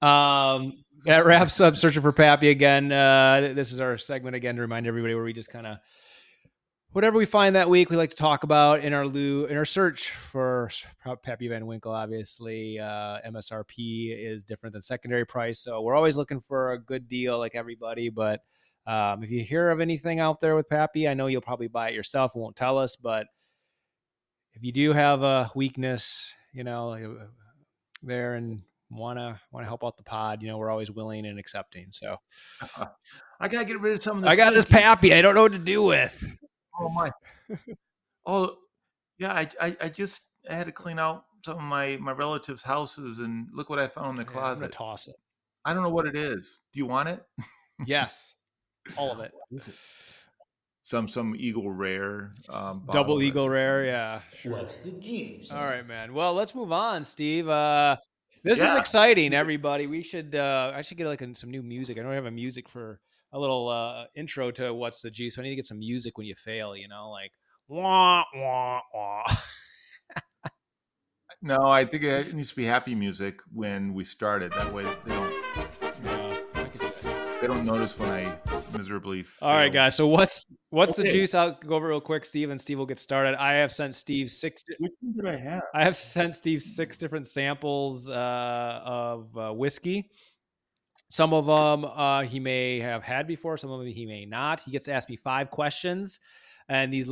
Um, 0.01 0.83
that 1.05 1.25
wraps 1.25 1.61
up 1.61 1.75
searching 1.77 2.01
for 2.01 2.11
Pappy 2.11 2.49
again. 2.49 2.91
Uh, 2.91 3.51
this 3.53 3.71
is 3.71 3.79
our 3.79 3.97
segment 3.97 4.35
again 4.35 4.55
to 4.55 4.61
remind 4.61 4.87
everybody 4.87 5.13
where 5.13 5.23
we 5.23 5.33
just 5.33 5.51
kind 5.51 5.67
of 5.67 5.77
whatever 6.95 7.17
we 7.17 7.25
find 7.25 7.57
that 7.57 7.69
week, 7.69 7.89
we 7.89 7.97
like 7.97 8.09
to 8.09 8.15
talk 8.15 8.43
about 8.43 8.79
in 8.79 8.93
our 8.93 9.05
loo 9.05 9.47
in 9.47 9.57
our 9.57 9.65
search 9.65 10.11
for 10.11 10.69
Pappy 11.23 11.49
Van 11.49 11.67
Winkle. 11.67 11.91
Obviously, 11.91 12.79
uh, 12.79 13.19
MSRP 13.27 14.15
is 14.17 14.45
different 14.45 14.71
than 14.71 14.81
secondary 14.81 15.25
price, 15.25 15.59
so 15.59 15.81
we're 15.81 15.93
always 15.93 16.15
looking 16.15 16.39
for 16.39 16.71
a 16.71 16.79
good 16.79 17.09
deal, 17.09 17.37
like 17.37 17.51
everybody. 17.53 18.09
But 18.09 18.39
um, 18.87 19.23
if 19.23 19.29
you 19.29 19.43
hear 19.43 19.71
of 19.71 19.81
anything 19.81 20.21
out 20.21 20.39
there 20.39 20.55
with 20.55 20.69
Pappy, 20.69 21.05
I 21.05 21.15
know 21.15 21.27
you'll 21.27 21.41
probably 21.41 21.67
buy 21.67 21.89
it 21.89 21.95
yourself 21.95 22.33
and 22.33 22.41
won't 22.41 22.55
tell 22.55 22.77
us, 22.77 22.95
but 22.95 23.27
if 24.53 24.63
you 24.63 24.71
do 24.71 24.93
have 24.93 25.21
a 25.21 25.51
weakness, 25.53 26.33
you 26.53 26.63
know, 26.63 26.93
uh, 26.93 27.25
there 28.03 28.35
and 28.35 28.61
want 28.89 29.19
to 29.19 29.37
want 29.51 29.65
to 29.65 29.67
help 29.67 29.83
out 29.83 29.97
the 29.97 30.03
pod, 30.03 30.41
you 30.41 30.47
know, 30.47 30.57
we're 30.57 30.71
always 30.71 30.89
willing 30.89 31.25
and 31.25 31.39
accepting. 31.39 31.87
So 31.89 32.15
I 33.41 33.49
gotta 33.49 33.65
get 33.65 33.81
rid 33.81 33.95
of 33.95 34.01
some 34.01 34.15
of 34.15 34.23
this. 34.23 34.31
I 34.31 34.37
got 34.37 34.53
this. 34.53 34.63
Pappy. 34.63 35.13
I 35.13 35.21
don't 35.21 35.35
know 35.35 35.41
what 35.41 35.51
to 35.51 35.59
do 35.59 35.83
with. 35.83 36.23
Oh 36.79 36.89
my! 36.89 37.09
Oh 38.25 38.55
yeah, 39.19 39.33
I, 39.33 39.49
I 39.61 39.77
I 39.81 39.89
just 39.89 40.23
I 40.49 40.55
had 40.55 40.65
to 40.65 40.71
clean 40.71 40.97
out 40.99 41.25
some 41.45 41.57
of 41.57 41.63
my 41.63 41.97
my 42.01 42.11
relatives' 42.11 42.63
houses, 42.63 43.19
and 43.19 43.47
look 43.53 43.69
what 43.69 43.79
I 43.79 43.87
found 43.87 44.11
in 44.11 44.15
the 44.15 44.23
Yeah, 44.23 44.39
I'm 44.39 44.41
closet. 44.41 44.71
toss 44.71 45.07
it. 45.07 45.15
I 45.63 45.73
don't 45.73 45.83
know 45.83 45.89
what 45.89 46.07
it 46.07 46.15
is. 46.15 46.61
Do 46.73 46.79
you 46.79 46.85
want 46.85 47.09
it? 47.09 47.23
Yes, 47.85 48.33
all 48.97 49.11
of 49.11 49.19
it. 49.19 49.31
Some 50.83 51.07
some 51.07 51.35
Eagle 51.37 51.71
Rare, 51.71 52.31
um, 52.53 52.83
Double 52.91 53.21
Eagle 53.21 53.49
Rare. 53.49 53.85
Yeah, 53.85 54.21
sure. 54.33 54.53
What's 54.53 54.77
the 54.77 54.91
juice? 54.91 55.51
All 55.51 55.65
right, 55.67 55.85
man. 55.85 56.13
Well, 56.13 56.33
let's 56.33 56.53
move 56.53 56.71
on, 56.71 57.03
Steve. 57.03 57.49
Uh, 57.49 57.97
this 58.43 58.59
is 58.61 58.73
exciting, 58.75 59.33
everybody. 59.33 59.87
We 59.87 60.03
should. 60.03 60.35
Uh, 60.35 60.71
I 60.75 60.83
should 60.83 60.97
get 60.97 61.07
like 61.07 61.23
some 61.35 61.49
new 61.49 61.63
music. 61.63 61.97
I 61.97 62.03
don't 62.03 62.13
have 62.13 62.25
a 62.25 62.31
music 62.31 62.69
for 62.69 62.99
a 63.35 63.39
little 63.39 63.69
uh, 63.69 64.05
intro 64.15 64.49
to 64.51 64.73
what's 64.73 65.01
the 65.01 65.11
G. 65.11 65.29
So 65.29 65.41
I 65.41 65.43
need 65.43 65.51
to 65.51 65.55
get 65.57 65.65
some 65.65 65.79
music 65.79 66.17
when 66.17 66.25
you 66.25 66.35
fail. 66.35 66.75
You 66.75 66.87
know, 66.87 67.11
like 67.11 67.31
wah 67.67 68.23
wah 68.33 68.81
wah. 68.93 69.23
No, 71.41 71.67
I 71.67 71.85
think 71.85 72.01
it 72.01 72.33
needs 72.33 72.49
to 72.49 72.55
be 72.55 72.65
happy 72.65 72.95
music 72.95 73.39
when 73.53 73.93
we 73.93 74.03
started. 74.03 74.51
That 74.53 74.73
way 74.73 74.83
they 74.83 75.11
don't 75.11 75.33
Yeah, 76.03 76.37
I 76.55 76.63
could 76.63 76.81
do 76.81 77.15
they 77.41 77.47
don't 77.47 77.65
notice 77.65 77.99
when 77.99 78.09
I 78.09 78.35
miserably. 78.75 79.25
All 79.41 79.53
right, 79.53 79.71
guys. 79.71 79.95
So 79.95 80.07
what's 80.07 80.45
what's 80.71 80.95
the 80.95 81.03
juice? 81.03 81.35
I'll 81.35 81.51
go 81.51 81.75
over 81.75 81.89
real 81.89 82.01
quick, 82.01 82.25
Steve, 82.25 82.49
and 82.49 82.59
Steve 82.59 82.79
will 82.79 82.87
get 82.87 82.97
started. 82.97 83.35
I 83.35 83.53
have 83.53 83.71
sent 83.71 83.93
Steve 83.93 84.31
six. 84.31 84.63
Which 84.79 84.91
one 85.01 85.13
did 85.13 85.27
I 85.27 85.37
have? 85.37 85.61
I 85.73 85.83
have 85.83 85.95
sent 85.95 86.35
Steve 86.35 86.63
six 86.63 86.97
different 86.97 87.27
samples 87.27 88.09
uh, 88.09 88.81
of 88.83 89.37
uh, 89.37 89.51
whiskey. 89.53 90.09
Some 91.07 91.33
of 91.33 91.45
them 91.45 91.85
uh, 91.85 92.23
he 92.23 92.39
may 92.39 92.79
have 92.79 93.03
had 93.03 93.27
before. 93.27 93.57
Some 93.57 93.71
of 93.71 93.79
them 93.79 93.87
he 93.87 94.05
may 94.05 94.25
not. 94.25 94.61
He 94.61 94.71
gets 94.71 94.85
to 94.85 94.93
ask 94.93 95.07
me 95.09 95.15
five 95.15 95.51
questions, 95.51 96.19
and 96.67 96.91
these 96.91 97.09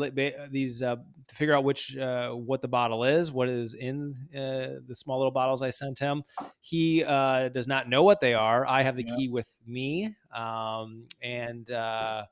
these 0.49 0.81
uh, 0.81 0.95
to 1.27 1.35
figure 1.35 1.55
out 1.55 1.63
which 1.63 1.95
uh, 1.97 2.31
what 2.31 2.61
the 2.61 2.67
bottle 2.67 3.03
is, 3.03 3.31
what 3.31 3.49
is 3.49 3.75
in 3.75 4.15
uh, 4.35 4.81
the 4.87 4.95
small 4.95 5.19
little 5.19 5.31
bottles 5.31 5.61
I 5.61 5.69
sent 5.69 5.99
him. 5.99 6.23
He 6.59 7.03
uh, 7.03 7.49
does 7.49 7.67
not 7.67 7.87
know 7.87 8.03
what 8.03 8.19
they 8.19 8.33
are. 8.33 8.65
I 8.67 8.81
have 8.81 8.95
the 8.95 9.03
key 9.03 9.29
with 9.29 9.47
me, 9.67 10.15
um, 10.35 11.07
and 11.21 11.69
uh, 11.69 12.23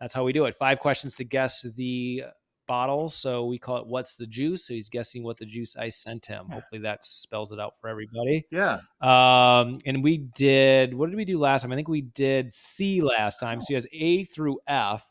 that's 0.00 0.14
how 0.14 0.24
we 0.24 0.32
do 0.32 0.46
it. 0.46 0.56
Five 0.56 0.80
questions 0.80 1.14
to 1.16 1.24
guess 1.24 1.62
the 1.76 2.24
bottle. 2.70 3.08
So 3.08 3.44
we 3.46 3.58
call 3.58 3.78
it 3.78 3.86
"What's 3.86 4.14
the 4.14 4.26
juice?" 4.26 4.64
So 4.66 4.74
he's 4.74 4.88
guessing 4.88 5.24
what 5.24 5.36
the 5.38 5.44
juice 5.46 5.76
I 5.76 5.88
sent 5.88 6.26
him. 6.26 6.46
Yeah. 6.48 6.54
Hopefully 6.54 6.80
that 6.82 7.04
spells 7.04 7.50
it 7.50 7.58
out 7.58 7.74
for 7.80 7.88
everybody. 7.88 8.46
Yeah. 8.52 8.80
Um, 9.00 9.78
and 9.86 10.04
we 10.04 10.18
did 10.36 10.94
what 10.94 11.10
did 11.10 11.16
we 11.16 11.24
do 11.24 11.38
last 11.38 11.62
time? 11.62 11.72
I 11.72 11.74
think 11.76 11.88
we 11.88 12.02
did 12.02 12.52
C 12.52 13.00
last 13.00 13.40
time. 13.40 13.60
So 13.60 13.66
he 13.68 13.74
has 13.74 13.86
A 13.92 14.24
through 14.24 14.60
F. 14.68 15.06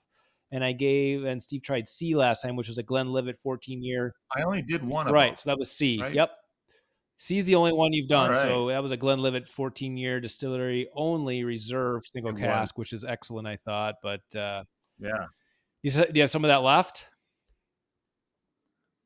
And 0.51 0.63
I 0.63 0.71
gave 0.71 1.25
and 1.25 1.43
Steve 1.43 1.61
tried 1.61 1.87
C 1.87 2.15
last 2.15 2.41
time, 2.41 2.55
which 2.55 2.67
was 2.67 2.79
a 2.79 2.83
Glenn 2.83 3.05
Glenlivet 3.05 3.39
14 3.39 3.83
year. 3.83 4.15
I 4.35 4.41
only 4.41 4.63
did 4.63 4.83
one 4.83 5.05
of 5.05 5.13
Right. 5.13 5.27
them. 5.27 5.35
So 5.35 5.49
that 5.51 5.59
was 5.59 5.69
C. 5.71 5.99
right? 6.01 6.11
Yep. 6.11 6.31
C 7.17 7.37
is 7.37 7.45
the 7.45 7.53
only 7.53 7.71
one 7.73 7.93
you've 7.93 8.09
done. 8.09 8.31
Right. 8.31 8.41
So 8.41 8.69
that 8.69 8.81
was 8.81 8.91
a 8.91 8.97
Glenlivet 8.97 9.47
14 9.47 9.95
year 9.95 10.19
distillery 10.19 10.89
only 10.95 11.43
reserve 11.43 12.01
single 12.07 12.33
cask, 12.33 12.79
which 12.79 12.93
is 12.93 13.03
excellent, 13.05 13.47
I 13.47 13.57
thought. 13.57 13.95
But 14.01 14.21
uh 14.35 14.63
Yeah. 14.97 15.27
you 15.83 15.91
said 15.91 16.13
do 16.13 16.17
you 16.17 16.23
have 16.23 16.31
some 16.31 16.43
of 16.43 16.47
that 16.49 16.63
left? 16.63 17.05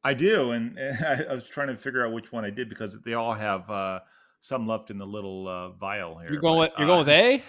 I 0.03 0.13
do, 0.13 0.51
and, 0.51 0.77
I, 1.05 1.25
I 1.29 1.33
was 1.33 1.47
trying 1.47 1.67
to 1.67 1.77
figure 1.77 2.05
out 2.05 2.11
which 2.13 2.31
one 2.31 2.45
I 2.45 2.49
did 2.49 2.69
because 2.69 2.99
they 3.01 3.13
all 3.13 3.33
have 3.33 3.69
uh, 3.69 4.01
some 4.39 4.67
left 4.67 4.89
in 4.89 4.97
the 4.97 5.05
little 5.05 5.47
uh, 5.47 5.69
vial 5.69 6.17
here. 6.17 6.31
You're 6.31 6.41
going 6.41 6.59
with 6.59 6.71
you're 6.77 6.87
going 6.87 6.99
with 6.99 7.09
uh, 7.09 7.11
A? 7.11 7.43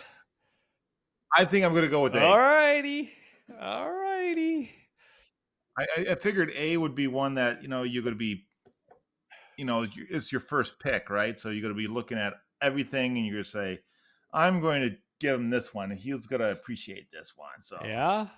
I 1.37 1.45
think 1.45 1.65
I'm 1.65 1.73
going 1.73 1.85
to 1.85 1.91
go 1.91 2.03
with 2.03 2.15
A. 2.15 2.23
All 2.23 2.39
righty. 2.39 3.11
All 3.61 3.93
righty. 3.93 4.71
I, 5.77 5.87
I- 6.11 6.15
figured 6.15 6.53
A 6.57 6.77
would 6.77 6.95
be 6.95 7.09
one 7.09 7.35
that 7.35 7.63
you 7.63 7.69
know 7.69 7.83
you're 7.83 8.05
going 8.05 8.15
to 8.15 8.19
be, 8.19 8.47
you 9.59 9.65
know, 9.65 9.87
it's 10.09 10.31
your 10.31 10.41
first 10.41 10.79
pick, 10.79 11.11
right? 11.11 11.39
So 11.41 11.51
you're 11.51 11.63
going 11.63 11.75
to 11.75 11.79
be 11.79 11.93
looking 11.93 12.19
at 12.19 12.35
everything, 12.63 13.17
and 13.17 13.27
you're 13.27 13.37
going 13.37 13.45
to 13.45 13.51
say, 13.51 13.81
"I'm 14.33 14.61
going 14.61 14.83
to 14.83 14.97
give 15.19 15.41
him 15.41 15.51
this 15.51 15.75
one. 15.75 15.91
He's 15.91 16.27
going 16.27 16.41
to 16.41 16.53
appreciate 16.53 17.11
this 17.11 17.33
one." 17.35 17.61
So 17.61 17.79
Yeah. 17.85 18.29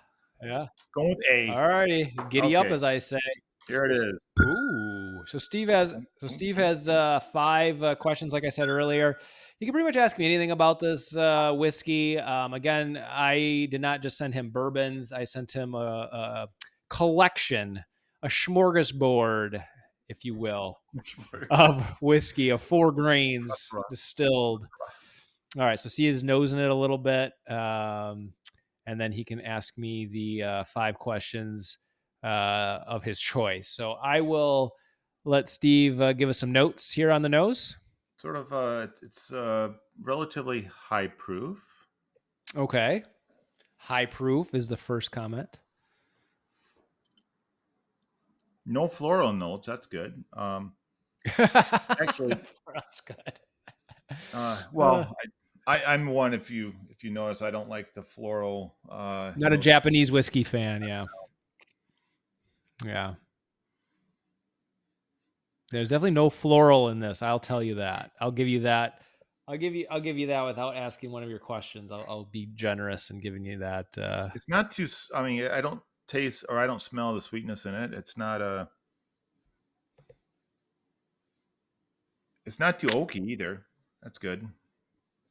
Yeah. 0.41 0.65
going 0.95 1.09
with 1.09 1.25
A. 1.31 1.49
All 1.49 1.67
righty. 1.67 2.15
Giddy 2.31 2.55
up 2.55 2.67
as 2.67 2.83
I 2.83 2.97
say. 2.97 3.19
Here 3.67 3.85
it 3.85 3.91
is. 3.91 4.05
Ooh. 4.41 5.23
So 5.27 5.37
Steve 5.37 5.67
has 5.67 5.93
so 6.19 6.27
Steve 6.27 6.55
has 6.55 6.87
uh, 6.87 7.19
five 7.33 7.83
uh, 7.83 7.95
questions, 7.95 8.31
like 8.31 8.45
I 8.45 8.49
said 8.49 8.69
earlier. 8.69 9.17
You 9.59 9.67
can 9.67 9.73
pretty 9.73 9.85
much 9.85 9.97
ask 9.97 10.17
me 10.17 10.25
anything 10.25 10.51
about 10.51 10.79
this 10.79 11.15
uh, 11.15 11.51
whiskey. 11.53 12.17
Um, 12.17 12.53
again, 12.53 12.97
I 12.97 13.67
did 13.69 13.81
not 13.81 14.01
just 14.01 14.17
send 14.17 14.33
him 14.33 14.51
bourbons. 14.51 15.11
I 15.11 15.25
sent 15.25 15.51
him 15.51 15.73
a, 15.75 15.77
a 15.77 16.47
collection, 16.89 17.83
a 18.23 18.27
smorgasbord, 18.27 19.61
if 20.07 20.23
you 20.23 20.35
will, 20.35 20.77
of 21.49 21.81
whiskey 22.01 22.49
of 22.49 22.61
four 22.61 22.91
grains 22.91 23.69
distilled. 23.89 24.65
All 25.57 25.65
right, 25.65 25.79
so 25.79 25.89
Steve 25.89 26.13
is 26.13 26.23
nosing 26.23 26.59
it 26.59 26.69
a 26.69 26.75
little 26.75 26.97
bit, 26.97 27.33
um, 27.49 28.33
and 28.85 28.99
then 28.99 29.11
he 29.11 29.25
can 29.25 29.41
ask 29.41 29.77
me 29.77 30.05
the 30.05 30.43
uh, 30.43 30.63
five 30.65 30.95
questions 30.95 31.77
uh, 32.23 32.79
of 32.87 33.03
his 33.03 33.19
choice. 33.19 33.69
So 33.69 33.93
I 33.93 34.21
will 34.21 34.73
let 35.25 35.49
Steve 35.49 35.99
uh, 36.01 36.13
give 36.13 36.29
us 36.29 36.37
some 36.39 36.51
notes 36.51 36.91
here 36.91 37.11
on 37.11 37.21
the 37.21 37.29
nose. 37.29 37.75
Sort 38.19 38.35
of. 38.35 38.51
Uh, 38.51 38.87
it's- 39.03 39.31
uh, 39.31 39.69
relatively 40.01 40.63
high 40.73 41.07
proof. 41.07 41.65
Okay, 42.55 43.03
high 43.77 44.05
proof 44.05 44.55
is 44.55 44.67
the 44.69 44.77
first 44.77 45.11
comment. 45.11 45.57
No 48.65 48.87
floral 48.87 49.33
notes. 49.33 49.67
That's 49.67 49.87
good. 49.87 50.23
Um, 50.33 50.73
Actually- 51.37 52.37
that's 52.73 53.01
good. 53.01 53.39
uh, 54.33 54.61
well, 54.73 55.15
I, 55.67 55.75
I, 55.77 55.93
I'm 55.93 56.07
one. 56.07 56.33
If 56.33 56.49
you 56.51 56.73
if 56.89 57.03
you 57.03 57.11
notice, 57.11 57.41
I 57.41 57.51
don't 57.51 57.69
like 57.69 57.93
the 57.93 58.03
floral. 58.03 58.75
Uh, 58.89 59.31
Not 59.35 59.53
a. 59.53 59.57
Japanese 59.57 60.11
whiskey 60.11 60.43
fan, 60.43 60.83
yeah. 60.83 61.05
Yeah. 62.85 63.15
There's 65.71 65.89
definitely 65.89 66.11
no 66.11 66.29
floral 66.29 66.89
in 66.89 66.99
this. 66.99 67.21
I'll 67.21 67.39
tell 67.39 67.61
you 67.61 67.75
that. 67.75 68.11
I'll 68.21 68.31
give 68.31 68.47
you 68.47 68.61
that. 68.61 69.01
I'll 69.49 69.57
give 69.57 69.75
you. 69.75 69.85
I'll 69.89 70.01
give 70.01 70.17
you 70.17 70.27
that 70.27 70.43
without 70.43 70.75
asking 70.75 71.11
one 71.11 71.23
of 71.23 71.29
your 71.29 71.39
questions. 71.39 71.91
I'll, 71.91 72.05
I'll 72.07 72.25
be 72.31 72.47
generous 72.53 73.09
in 73.09 73.19
giving 73.19 73.43
you 73.45 73.59
that. 73.59 73.87
Uh, 73.97 74.29
It's 74.35 74.47
not 74.47 74.71
too. 74.71 74.87
I 75.15 75.23
mean, 75.23 75.45
I 75.47 75.61
don't 75.61 75.81
taste 76.07 76.45
or 76.49 76.57
I 76.57 76.67
don't 76.67 76.81
smell 76.81 77.13
the 77.13 77.21
sweetness 77.21 77.65
in 77.65 77.73
it. 77.73 77.93
It's 77.93 78.17
not 78.17 78.41
a. 78.41 78.69
It's 82.45 82.59
not 82.59 82.79
too 82.79 82.87
oaky 82.87 83.25
either. 83.27 83.65
That's 84.03 84.17
good. 84.17 84.47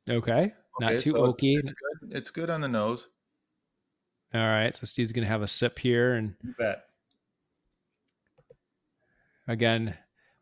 okay, 0.08 0.52
not 0.80 0.98
too 1.00 1.10
so 1.10 1.16
it's- 1.16 1.28
oaky. 1.34 1.58
It's 1.58 1.72
good. 1.72 2.16
It's 2.16 2.30
good 2.30 2.50
on 2.50 2.60
the 2.60 2.68
nose. 2.68 3.08
All 4.34 4.40
right, 4.40 4.74
so 4.74 4.86
Steve's 4.86 5.12
gonna 5.12 5.26
have 5.26 5.42
a 5.42 5.48
sip 5.48 5.78
here, 5.78 6.14
and 6.14 6.34
You 6.42 6.54
bet. 6.58 6.85
Again, 9.48 9.94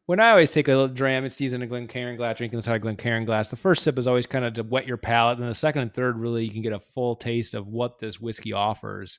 when 0.06 0.20
I 0.20 0.30
always 0.30 0.50
take 0.50 0.68
a 0.68 0.72
little 0.72 0.88
dram, 0.88 1.24
it's 1.24 1.34
Steve's 1.34 1.54
in 1.54 1.62
a 1.62 1.66
Glencairn 1.66 2.16
glass, 2.16 2.36
drinking 2.36 2.58
this 2.58 2.68
out 2.68 2.76
of 2.76 2.82
Glencairn 2.82 3.24
glass. 3.24 3.48
The 3.48 3.56
first 3.56 3.82
sip 3.82 3.98
is 3.98 4.06
always 4.06 4.26
kind 4.26 4.44
of 4.44 4.54
to 4.54 4.62
wet 4.62 4.86
your 4.86 4.98
palate, 4.98 5.38
and 5.38 5.48
the 5.48 5.54
second 5.54 5.82
and 5.82 5.92
third, 5.92 6.18
really, 6.18 6.44
you 6.44 6.50
can 6.50 6.62
get 6.62 6.74
a 6.74 6.80
full 6.80 7.16
taste 7.16 7.54
of 7.54 7.68
what 7.68 7.98
this 7.98 8.20
whiskey 8.20 8.52
offers. 8.52 9.18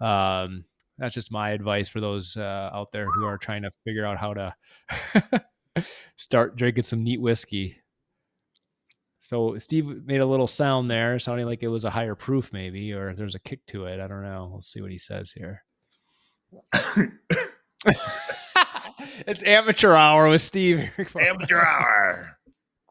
Um, 0.00 0.64
that's 0.98 1.14
just 1.14 1.32
my 1.32 1.50
advice 1.50 1.88
for 1.88 2.00
those 2.00 2.36
uh, 2.36 2.70
out 2.74 2.92
there 2.92 3.06
who 3.06 3.24
are 3.24 3.38
trying 3.38 3.62
to 3.62 3.70
figure 3.84 4.04
out 4.04 4.18
how 4.18 4.34
to 4.34 4.54
start 6.16 6.56
drinking 6.56 6.82
some 6.82 7.02
neat 7.02 7.20
whiskey. 7.20 7.76
So 9.20 9.56
Steve 9.58 9.86
made 10.04 10.20
a 10.20 10.26
little 10.26 10.46
sound 10.46 10.90
there, 10.90 11.18
sounding 11.18 11.46
like 11.46 11.62
it 11.62 11.68
was 11.68 11.84
a 11.84 11.90
higher 11.90 12.14
proof, 12.14 12.52
maybe, 12.52 12.92
or 12.92 13.14
there's 13.14 13.34
a 13.34 13.40
kick 13.40 13.64
to 13.68 13.86
it. 13.86 14.00
I 14.00 14.08
don't 14.08 14.22
know. 14.22 14.48
We'll 14.50 14.62
see 14.62 14.80
what 14.80 14.90
he 14.90 14.98
says 14.98 15.32
here. 15.32 15.64
it's 19.26 19.42
amateur 19.42 19.94
hour 19.94 20.28
with 20.28 20.42
Steve. 20.42 20.90
Amateur 21.18 21.60
hour. 21.60 22.34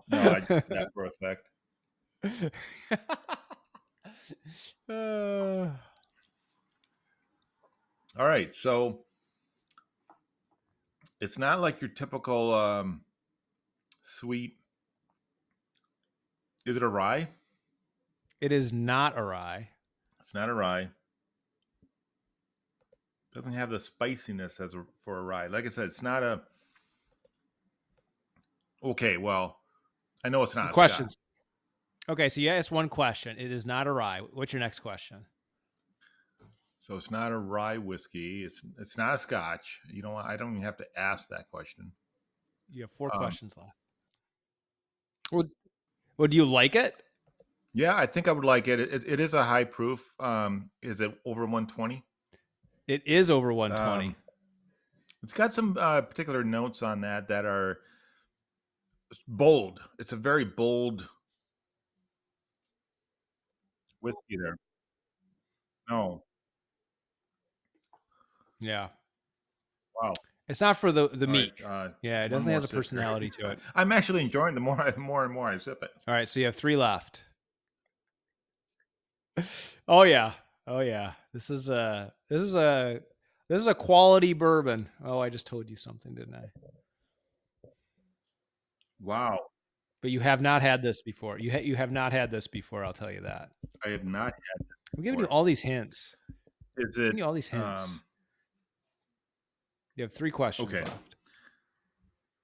No, 0.09 0.19
I 0.19 0.39
did 0.39 0.63
that 0.69 0.93
for 0.93 1.03
effect. 1.03 1.49
Uh, 4.89 5.69
All 8.17 8.25
right, 8.25 8.55
so 8.55 9.01
it's 11.19 11.37
not 11.37 11.59
like 11.59 11.81
your 11.81 11.89
typical 11.89 12.53
um, 12.53 13.01
sweet. 14.01 14.55
Is 16.65 16.77
it 16.77 16.83
a 16.83 16.87
rye? 16.87 17.27
it 18.39 18.53
is 18.53 18.71
not 18.71 19.17
a 19.17 19.23
rye. 19.23 19.67
It's 20.21 20.33
not 20.33 20.47
a 20.47 20.53
rye. 20.53 20.89
Doesn't 23.37 23.53
have 23.53 23.69
the 23.69 23.79
spiciness 23.79 24.59
as 24.59 24.73
a, 24.73 24.83
for 25.03 25.19
a 25.19 25.21
rye. 25.21 25.45
Like 25.45 25.67
I 25.67 25.69
said, 25.69 25.85
it's 25.85 26.01
not 26.01 26.23
a. 26.23 26.41
Okay, 28.83 29.17
well, 29.17 29.59
I 30.25 30.29
know 30.29 30.41
it's 30.41 30.55
not. 30.55 30.71
a 30.71 30.73
Questions. 30.73 31.19
Okay, 32.09 32.29
so 32.29 32.41
you 32.41 32.49
asked 32.49 32.71
one 32.71 32.89
question. 32.89 33.37
It 33.37 33.51
is 33.51 33.63
not 33.63 33.85
a 33.85 33.91
rye. 33.91 34.21
What's 34.33 34.53
your 34.53 34.59
next 34.59 34.79
question? 34.79 35.23
So 36.79 36.95
it's 36.95 37.11
not 37.11 37.31
a 37.31 37.37
rye 37.37 37.77
whiskey. 37.77 38.43
It's 38.43 38.63
it's 38.79 38.97
not 38.97 39.13
a 39.13 39.17
Scotch. 39.19 39.81
You 39.87 40.01
know, 40.01 40.13
what? 40.13 40.25
I 40.25 40.35
don't 40.35 40.53
even 40.53 40.63
have 40.63 40.77
to 40.77 40.85
ask 40.97 41.29
that 41.29 41.47
question. 41.51 41.91
You 42.71 42.81
have 42.81 42.91
four 42.97 43.13
Um, 43.13 43.19
questions 43.19 43.55
left. 43.55 43.69
Well, 45.31 45.43
well, 46.17 46.27
do 46.27 46.37
you 46.37 46.45
like 46.45 46.75
it? 46.75 46.95
Yeah, 47.75 47.95
I 47.95 48.07
think 48.07 48.27
I 48.27 48.31
would 48.31 48.45
like 48.45 48.67
it. 48.67 48.79
It, 48.79 49.03
it 49.05 49.19
is 49.19 49.35
a 49.35 49.43
high 49.43 49.65
proof. 49.65 50.15
Um, 50.19 50.71
is 50.81 51.01
it 51.01 51.15
over 51.23 51.41
120? 51.41 52.03
It 52.87 53.03
is 53.05 53.29
over 53.29 53.51
120. 53.51 54.07
Um, 54.07 54.15
it's 55.23 55.33
got 55.33 55.53
some 55.53 55.77
uh, 55.79 56.01
particular 56.01 56.43
notes 56.43 56.81
on 56.83 57.01
that 57.01 57.27
that 57.27 57.45
are 57.45 57.79
bold. 59.27 59.81
It's 59.99 60.13
a 60.13 60.15
very 60.15 60.45
bold 60.45 61.09
whiskey 64.01 64.37
there. 64.37 64.57
No, 65.89 66.23
yeah. 68.59 68.87
wow. 70.01 70.13
It's 70.47 70.61
not 70.61 70.77
for 70.77 70.91
the, 70.91 71.09
the 71.09 71.25
All 71.25 71.31
meat. 71.31 71.53
right, 71.63 71.69
uh, 71.69 71.89
yeah, 72.01 72.23
it 72.25 72.31
more 72.31 72.41
has 72.41 72.63
a 72.63 72.69
personality 72.69 73.29
to 73.31 73.51
it. 73.51 73.59
I'm 73.75 73.91
actually 73.91 74.23
enjoying 74.23 74.55
the 74.55 74.61
more, 74.61 74.81
I- 74.81 74.95
more 74.97 75.25
and 75.25 75.33
more 75.33 75.49
I 75.49 75.57
sip 75.57 75.83
it. 75.83 75.91
All 76.07 76.13
right, 76.13 76.27
so 76.27 76.39
you 76.39 76.45
have 76.45 76.55
three 76.55 76.77
left. 76.77 77.21
oh 79.87 80.03
yeah, 80.03 80.31
oh 80.67 80.79
yeah. 80.79 81.13
This 81.33 81.49
is 81.49 81.69
a 81.69 82.13
this 82.29 82.41
is 82.41 82.55
a 82.55 82.99
this 83.49 83.59
is 83.59 83.67
a 83.67 83.73
quality 83.73 84.33
bourbon. 84.33 84.89
Oh, 85.03 85.19
I 85.19 85.29
just 85.29 85.47
told 85.47 85.69
you 85.69 85.75
something, 85.75 86.13
didn't 86.13 86.35
I? 86.35 86.49
Wow. 89.01 89.39
But 90.01 90.11
you 90.11 90.19
have 90.19 90.41
not 90.41 90.61
had 90.61 90.81
this 90.81 91.01
before. 91.01 91.39
You 91.39 91.51
ha- 91.51 91.63
you 91.63 91.75
have 91.75 91.91
not 91.91 92.11
had 92.11 92.29
this 92.29 92.47
before. 92.47 92.83
I'll 92.83 92.93
tell 92.93 93.11
you 93.11 93.21
that. 93.21 93.49
I 93.85 93.89
have 93.89 94.05
not 94.05 94.33
had. 94.33 94.67
I'm 94.95 95.03
giving 95.03 95.19
you 95.19 95.25
all 95.25 95.43
these 95.43 95.61
hints. 95.61 96.15
Is 96.77 96.97
I'm 96.97 97.03
it? 97.03 97.05
giving 97.05 97.17
you 97.19 97.25
all 97.25 97.33
these 97.33 97.47
hints. 97.47 97.85
Um, 97.85 98.01
you 99.95 100.03
have 100.03 100.13
three 100.13 100.31
questions 100.31 100.71
okay. 100.71 100.83
left. 100.83 101.15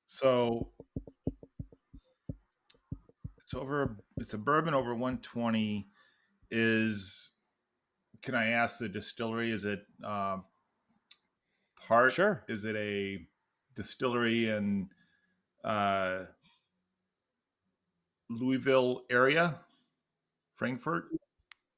so 0.05 0.69
it's 3.37 3.53
over. 3.53 3.97
It's 4.17 4.33
a 4.33 4.37
bourbon 4.37 4.73
over 4.73 4.91
120. 4.91 5.87
Is 6.49 7.32
can 8.23 8.35
I 8.35 8.47
ask 8.47 8.79
the 8.79 8.89
distillery? 8.89 9.51
Is 9.51 9.65
it 9.65 9.85
uh, 10.03 10.37
part? 11.87 12.13
Sure. 12.13 12.43
Is 12.47 12.65
it 12.65 12.75
a 12.75 13.19
distillery 13.75 14.49
in 14.49 14.89
uh, 15.63 16.23
Louisville 18.29 19.03
area, 19.09 19.59
Frankfort? 20.55 21.05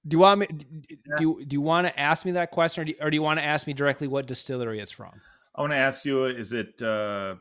Do 0.08 0.16
you 0.16 0.20
want 0.20 0.42
me? 0.42 0.48
d- 0.48 0.66
d- 0.82 1.00
Yeah. 1.10 1.16
Do 1.18 1.24
you, 1.24 1.46
do 1.46 1.54
you 1.56 1.62
want 1.62 1.88
to 1.88 2.00
ask 2.00 2.26
me 2.26 2.32
that 2.34 2.52
question, 2.52 2.82
or 2.82 2.86
do 2.86 2.92
you, 2.92 2.98
or 3.02 3.10
do 3.10 3.16
you 3.16 3.24
want 3.24 3.40
to 3.40 3.44
ask 3.44 3.66
me 3.66 3.74
directly 3.74 4.08
what 4.08 4.28
distillery 4.28 4.80
it's 4.80 4.92
from? 4.92 5.20
I 5.56 5.62
want 5.62 5.74
to 5.74 5.78
ask 5.78 6.06
you: 6.06 6.26
Is 6.26 6.54
it 6.54 6.80
uh, 6.82 7.36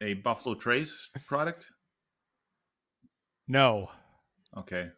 a 0.00 0.14
Buffalo 0.14 0.56
Trace 0.56 1.08
product? 1.26 1.70
No. 3.46 3.90
Okay. 4.56 4.90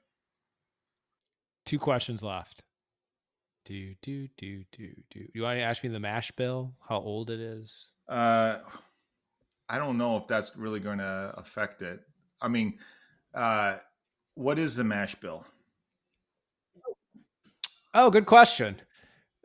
Two 1.64 1.79
questions 1.79 2.22
left. 2.22 2.62
Do 3.64 3.94
do 4.03 4.29
do 4.37 4.64
do 4.72 4.92
do. 5.11 5.29
You 5.35 5.42
want 5.42 5.59
to 5.59 5.62
ask 5.62 5.85
me 5.85 5.90
the 5.90 6.01
mash 6.01 6.33
bill? 6.33 6.75
How 6.81 6.98
old 6.98 7.31
it 7.31 7.38
is? 7.38 7.90
Uh, 8.09 8.59
I 9.68 9.79
don't 9.79 9.96
know 9.96 10.16
if 10.16 10.27
that's 10.27 10.57
really 10.57 10.81
going 10.81 10.98
to 10.98 11.33
affect 11.37 11.83
it. 11.83 12.01
I 12.40 12.48
mean, 12.48 12.79
uh, 13.35 13.77
what 14.35 14.59
is 14.59 14.75
the 14.75 14.85
mash 14.85 15.14
bill? 15.14 15.46
Oh, 17.94 18.11
good 18.11 18.27
question. 18.27 18.81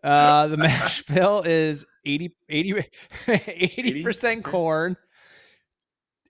Uh, 0.04 0.48
the 0.48 0.58
mash 0.58 1.04
bill 1.04 1.44
is 1.46 1.86
80 2.06 2.36
80 2.50 4.04
percent 4.04 4.44
corn, 4.44 4.98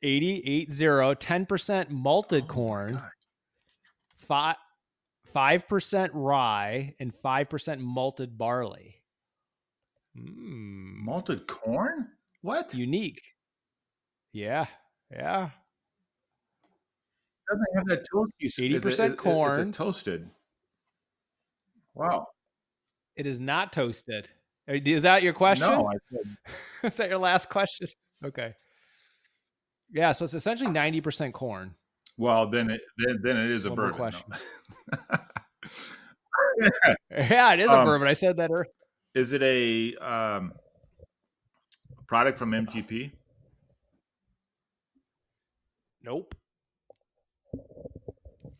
80 0.03 0.43
80 0.45 0.65
10% 0.67 1.89
malted 1.89 2.43
Oh 2.43 2.47
corn, 2.47 3.01
five 4.27 4.55
five 5.37 5.67
percent 5.67 6.11
rye, 6.15 6.95
and 6.99 7.13
five 7.21 7.47
percent 7.47 7.79
malted 7.79 8.39
barley. 8.39 8.95
Mm, 10.17 10.95
malted 11.05 11.45
corn. 11.45 12.07
What? 12.41 12.73
unique. 12.73 13.21
Yeah, 14.33 14.65
yeah. 15.11 15.49
doesn't 17.49 17.67
have 17.75 17.85
that 17.85 18.03
toasty. 18.11 18.45
s- 18.45 18.57
is 18.57 18.59
it- 18.59 18.83
80% 18.83 19.09
is 19.11 19.15
corn. 19.15 19.69
it 19.69 19.73
toasted? 19.73 20.29
Wow. 21.93 22.25
It 23.15 23.27
is 23.27 23.39
not 23.39 23.71
toasted. 23.73 24.29
Uh, 24.67 24.73
Is 24.83 25.03
that 25.03 25.21
your 25.23 25.33
question? 25.33 25.67
No, 25.69 25.87
I 25.87 25.93
said 26.11 26.37
is 26.91 26.97
that 26.97 27.09
your 27.09 27.17
last 27.19 27.47
question? 27.49 27.87
Okay. 28.25 28.53
Yeah, 29.91 30.11
so 30.13 30.25
it's 30.25 30.33
essentially 30.33 30.71
90% 30.71 31.31
corn. 31.33 31.75
Well, 32.17 32.47
then 32.47 32.69
it 32.71 32.81
then, 32.97 33.19
then 33.23 33.37
it 33.37 33.51
is 33.51 33.65
a 33.67 33.69
One 33.69 33.77
more 33.79 33.91
bourbon. 33.91 34.13
no. 34.29 35.17
Yeah, 37.11 37.53
it 37.53 37.59
is 37.61 37.69
a 37.69 37.73
Um, 37.77 37.85
bourbon. 37.85 38.07
I 38.07 38.13
said 38.13 38.37
that 38.37 38.49
earlier. 38.51 38.67
is 39.13 39.33
it 39.33 39.41
a 39.41 39.95
um, 39.95 40.53
product 42.07 42.37
from 42.39 42.51
MGP? 42.51 43.11
Nope. 46.03 46.35
I 47.53 47.59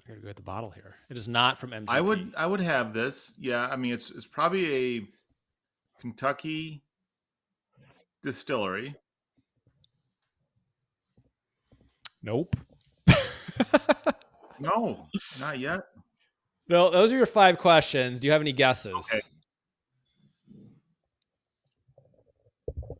gotta 0.08 0.20
go 0.22 0.28
get 0.28 0.36
the 0.36 0.42
bottle 0.42 0.70
here. 0.72 0.96
It 1.10 1.18
is 1.18 1.28
not 1.28 1.58
from 1.58 1.72
MGP. 1.72 1.86
I 1.90 2.02
would 2.02 2.34
I 2.38 2.46
would 2.46 2.62
have 2.62 2.94
this. 2.94 3.34
Yeah, 3.40 3.68
I 3.68 3.76
mean 3.76 3.94
it's 3.94 4.10
it's 4.12 4.26
probably 4.26 4.98
a 4.98 5.08
Kentucky 6.00 6.84
distillery. 8.24 8.96
Nope. 12.24 12.56
No, 14.60 15.06
not 15.40 15.60
yet. 15.60 15.82
No, 16.70 16.90
those 16.90 17.12
are 17.14 17.18
your 17.18 17.26
five 17.26 17.58
questions. 17.58 18.20
Do 18.20 18.28
you 18.28 18.32
have 18.32 18.42
any 18.42 18.54
guesses? 18.54 18.94
Okay. 18.96 19.22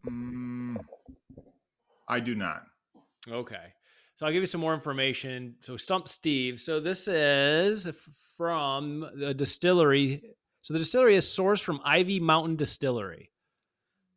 Mm, 0.08 0.78
I 2.08 2.20
do 2.20 2.36
not. 2.36 2.64
Okay. 3.30 3.74
So 4.16 4.26
I'll 4.26 4.32
give 4.32 4.42
you 4.42 4.48
some 4.48 4.62
more 4.62 4.74
information. 4.74 5.56
So 5.62 5.78
Stump 5.78 6.08
Steve. 6.08 6.60
So 6.60 6.80
this 6.80 7.08
is 7.08 7.90
from 8.38 9.10
the 9.16 9.34
distillery. 9.34 10.22
So 10.62 10.74
the 10.74 10.80
distillery 10.80 11.16
is 11.16 11.26
sourced 11.26 11.62
from 11.62 11.80
Ivy 11.86 12.20
Mountain 12.20 12.56
Distillery. 12.56 13.32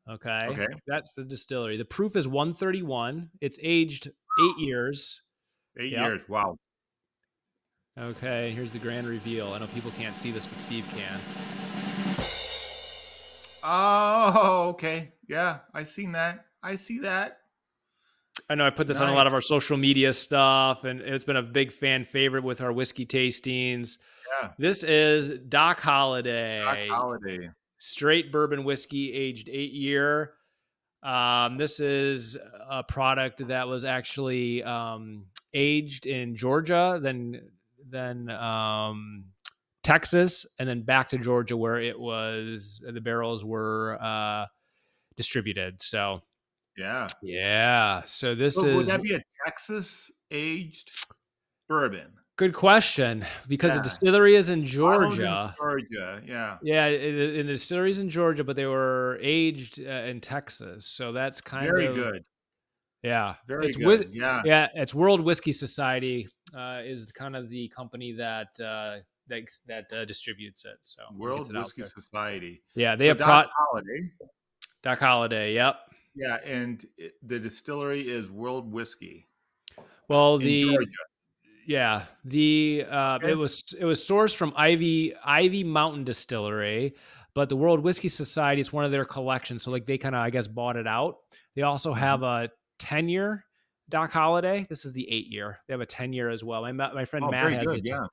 Okay. 0.09 0.39
Okay. 0.49 0.67
That's 0.87 1.15
the 1.15 1.25
distillery. 1.25 1.77
The 1.77 1.85
proof 1.85 2.17
is 2.17 2.27
131. 2.27 3.31
It's 3.41 3.59
aged 3.63 4.07
eight 4.09 4.59
years. 4.59 5.23
Eight 5.79 5.93
Yep. 5.93 6.01
years. 6.01 6.21
Wow. 6.29 6.57
Okay. 8.01 8.53
Here's 8.53 8.71
the 8.71 8.79
grand 8.79 9.07
reveal. 9.07 9.53
I 9.53 9.59
know 9.59 9.67
people 9.69 9.91
can't 9.99 10.17
see 10.17 10.31
this, 10.31 10.47
but 10.47 10.59
Steve 10.59 10.87
can. 10.97 11.21
Oh, 13.63 14.71
okay. 14.71 15.13
Yeah, 15.29 15.59
I 15.75 15.85
seen 15.85 16.13
that. 16.13 16.47
I 16.63 16.77
see 16.77 17.01
that. 17.01 17.39
I 18.49 18.55
know 18.55 18.67
I 18.67 18.71
put 18.71 18.87
this 18.87 19.01
on 19.01 19.11
a 19.11 19.15
lot 19.15 19.27
of 19.27 19.35
our 19.35 19.43
social 19.43 19.77
media 19.77 20.13
stuff, 20.13 20.85
and 20.85 21.01
it's 21.01 21.25
been 21.25 21.37
a 21.37 21.43
big 21.43 21.73
fan 21.73 22.05
favorite 22.05 22.43
with 22.43 22.63
our 22.63 22.73
whiskey 22.73 23.05
tastings. 23.05 23.99
Yeah. 24.41 24.51
This 24.59 24.83
is 24.83 25.31
Doc 25.49 25.81
Holliday. 25.81 26.61
Doc 26.61 26.79
Holliday. 26.89 27.51
straight 27.77 28.33
bourbon 28.33 28.65
whiskey 28.65 29.13
aged 29.13 29.49
eight 29.51 29.73
year. 29.73 30.33
Um, 31.03 31.59
this 31.59 31.81
is 31.81 32.37
a 32.69 32.83
product 32.83 33.47
that 33.49 33.69
was 33.69 33.85
actually 33.85 34.63
um, 34.63 35.27
aged 35.53 36.07
in 36.07 36.37
Georgia, 36.37 36.99
then 37.03 37.41
then 37.90 38.31
um, 38.31 39.24
Texas, 39.83 40.46
and 40.59 40.68
then 40.68 40.83
back 40.83 41.09
to 41.11 41.18
Georgia 41.18 41.57
where 41.57 41.81
it 41.81 41.98
was 41.98 42.83
the 42.87 43.00
barrels 43.00 43.44
were 43.44 43.98
uh, 44.00 44.46
distributed. 45.16 45.83
So 45.83 46.22
Yeah. 46.76 47.07
yeah, 47.22 48.03
so 48.07 48.35
this 48.35 48.55
So 48.55 48.64
would 48.74 48.83
is 48.83 48.88
that 48.88 49.03
be 49.03 49.14
a 49.14 49.22
Texas 49.44 50.11
aged 50.31 50.90
bourbon? 51.68 52.12
good 52.37 52.55
question 52.55 53.26
because 53.48 53.70
Yeah. 53.72 53.76
the 53.76 53.83
distillery 53.83 54.35
is 54.37 54.48
in 54.48 54.64
Georgia. 54.64 55.55
Georgia. 55.59 56.22
Yeah. 56.26 56.57
Yeah, 56.62 56.87
in 56.87 57.46
the 57.46 57.53
distilleries 57.53 57.98
in 58.00 58.09
Georgia, 58.09 58.44
but 58.44 58.57
they 58.57 58.64
were 58.64 59.18
aged 59.20 59.79
uh, 59.81 60.09
in 60.09 60.20
Texas, 60.22 60.87
so 60.87 61.12
that's 61.12 61.40
kind 61.42 61.66
Very 61.66 61.87
of 61.87 61.94
Very 61.96 62.12
good. 62.12 62.24
Yeah, 63.03 63.35
Very 63.46 63.66
it's 63.66 63.76
good. 63.76 63.87
whis- 63.87 64.05
yeah. 64.11 64.42
yeah, 64.44 64.68
it's 64.74 64.94
World 64.94 65.20
Whiskey 65.22 65.53
Society 65.53 66.29
uh, 66.55 66.81
is 66.85 67.11
kind 67.13 67.37
of 67.37 67.49
the 67.51 67.69
company 67.69 68.13
that 68.13 68.49
uh, 68.61 68.99
that 69.29 69.43
that 69.67 69.93
uh, 69.93 70.05
distributes 70.05 70.65
it. 70.65 70.79
So 70.81 71.03
World 71.17 71.51
it 71.51 71.59
Whiskey. 71.59 71.83
Society. 71.83 72.63
Yeah, 72.75 72.97
they 72.97 73.07
So 73.07 73.11
have 73.11 73.19
Doc 73.19 73.47
Doc, 73.47 73.51
Holliday. 73.59 74.11
Doc 74.83 74.99
Holliday. 74.99 75.55
Yep. 75.55 75.77
Yeah, 76.15 76.37
and 76.45 76.85
it, 76.99 77.15
the 77.23 77.39
distillery 77.39 78.01
is 78.09 78.31
World 78.31 78.71
Whiskey 78.73 79.29
Well, 80.09 80.39
the 80.39 80.59
Georgia. 80.61 80.91
yeah 81.67 82.05
the 82.25 82.85
uh, 82.91 83.17
Okay. 83.17 83.31
it 83.31 83.35
was 83.35 83.75
it 83.79 83.85
was 83.85 84.05
sourced 84.05 84.35
from 84.35 84.53
Ivy 84.57 85.15
Ivy 85.25 85.65
Mountain 85.65 86.05
Distillery, 86.05 86.95
but 87.35 87.49
the 87.49 87.57
World 87.57 87.81
Whiskey 87.81 88.09
Society 88.09 88.61
is 88.61 88.73
one 88.73 88.85
of 88.85 88.91
their 88.91 89.05
collections. 89.05 89.63
So 89.63 89.71
like 89.71 89.87
they 89.87 89.99
kind 89.99 90.15
of 90.15 90.21
I 90.23 90.31
guess 90.31 90.47
bought 90.47 90.77
it 90.77 90.87
out. 90.87 91.19
They 91.55 91.63
also 91.63 91.95
Mm-hmm. 91.95 92.01
have 92.01 92.23
a 92.23 92.51
ten 92.79 93.09
year 93.09 93.45
Doc 93.90 94.11
Holliday. 94.12 94.66
This 94.68 94.85
is 94.85 94.94
the 94.94 95.11
eight 95.11 95.26
year. 95.29 95.59
They 95.66 95.74
have 95.74 95.81
a 95.81 95.87
ten 95.87 96.12
year 96.12 96.31
as 96.31 96.42
well. 96.42 96.62
My 96.62 96.72
my 96.72 97.05
friend 97.05 97.24
Oh, 97.26 97.31
Matt 97.31 97.53
has 97.53 97.66
good. 97.66 97.85
the 97.85 97.88
Yeah. 97.90 98.07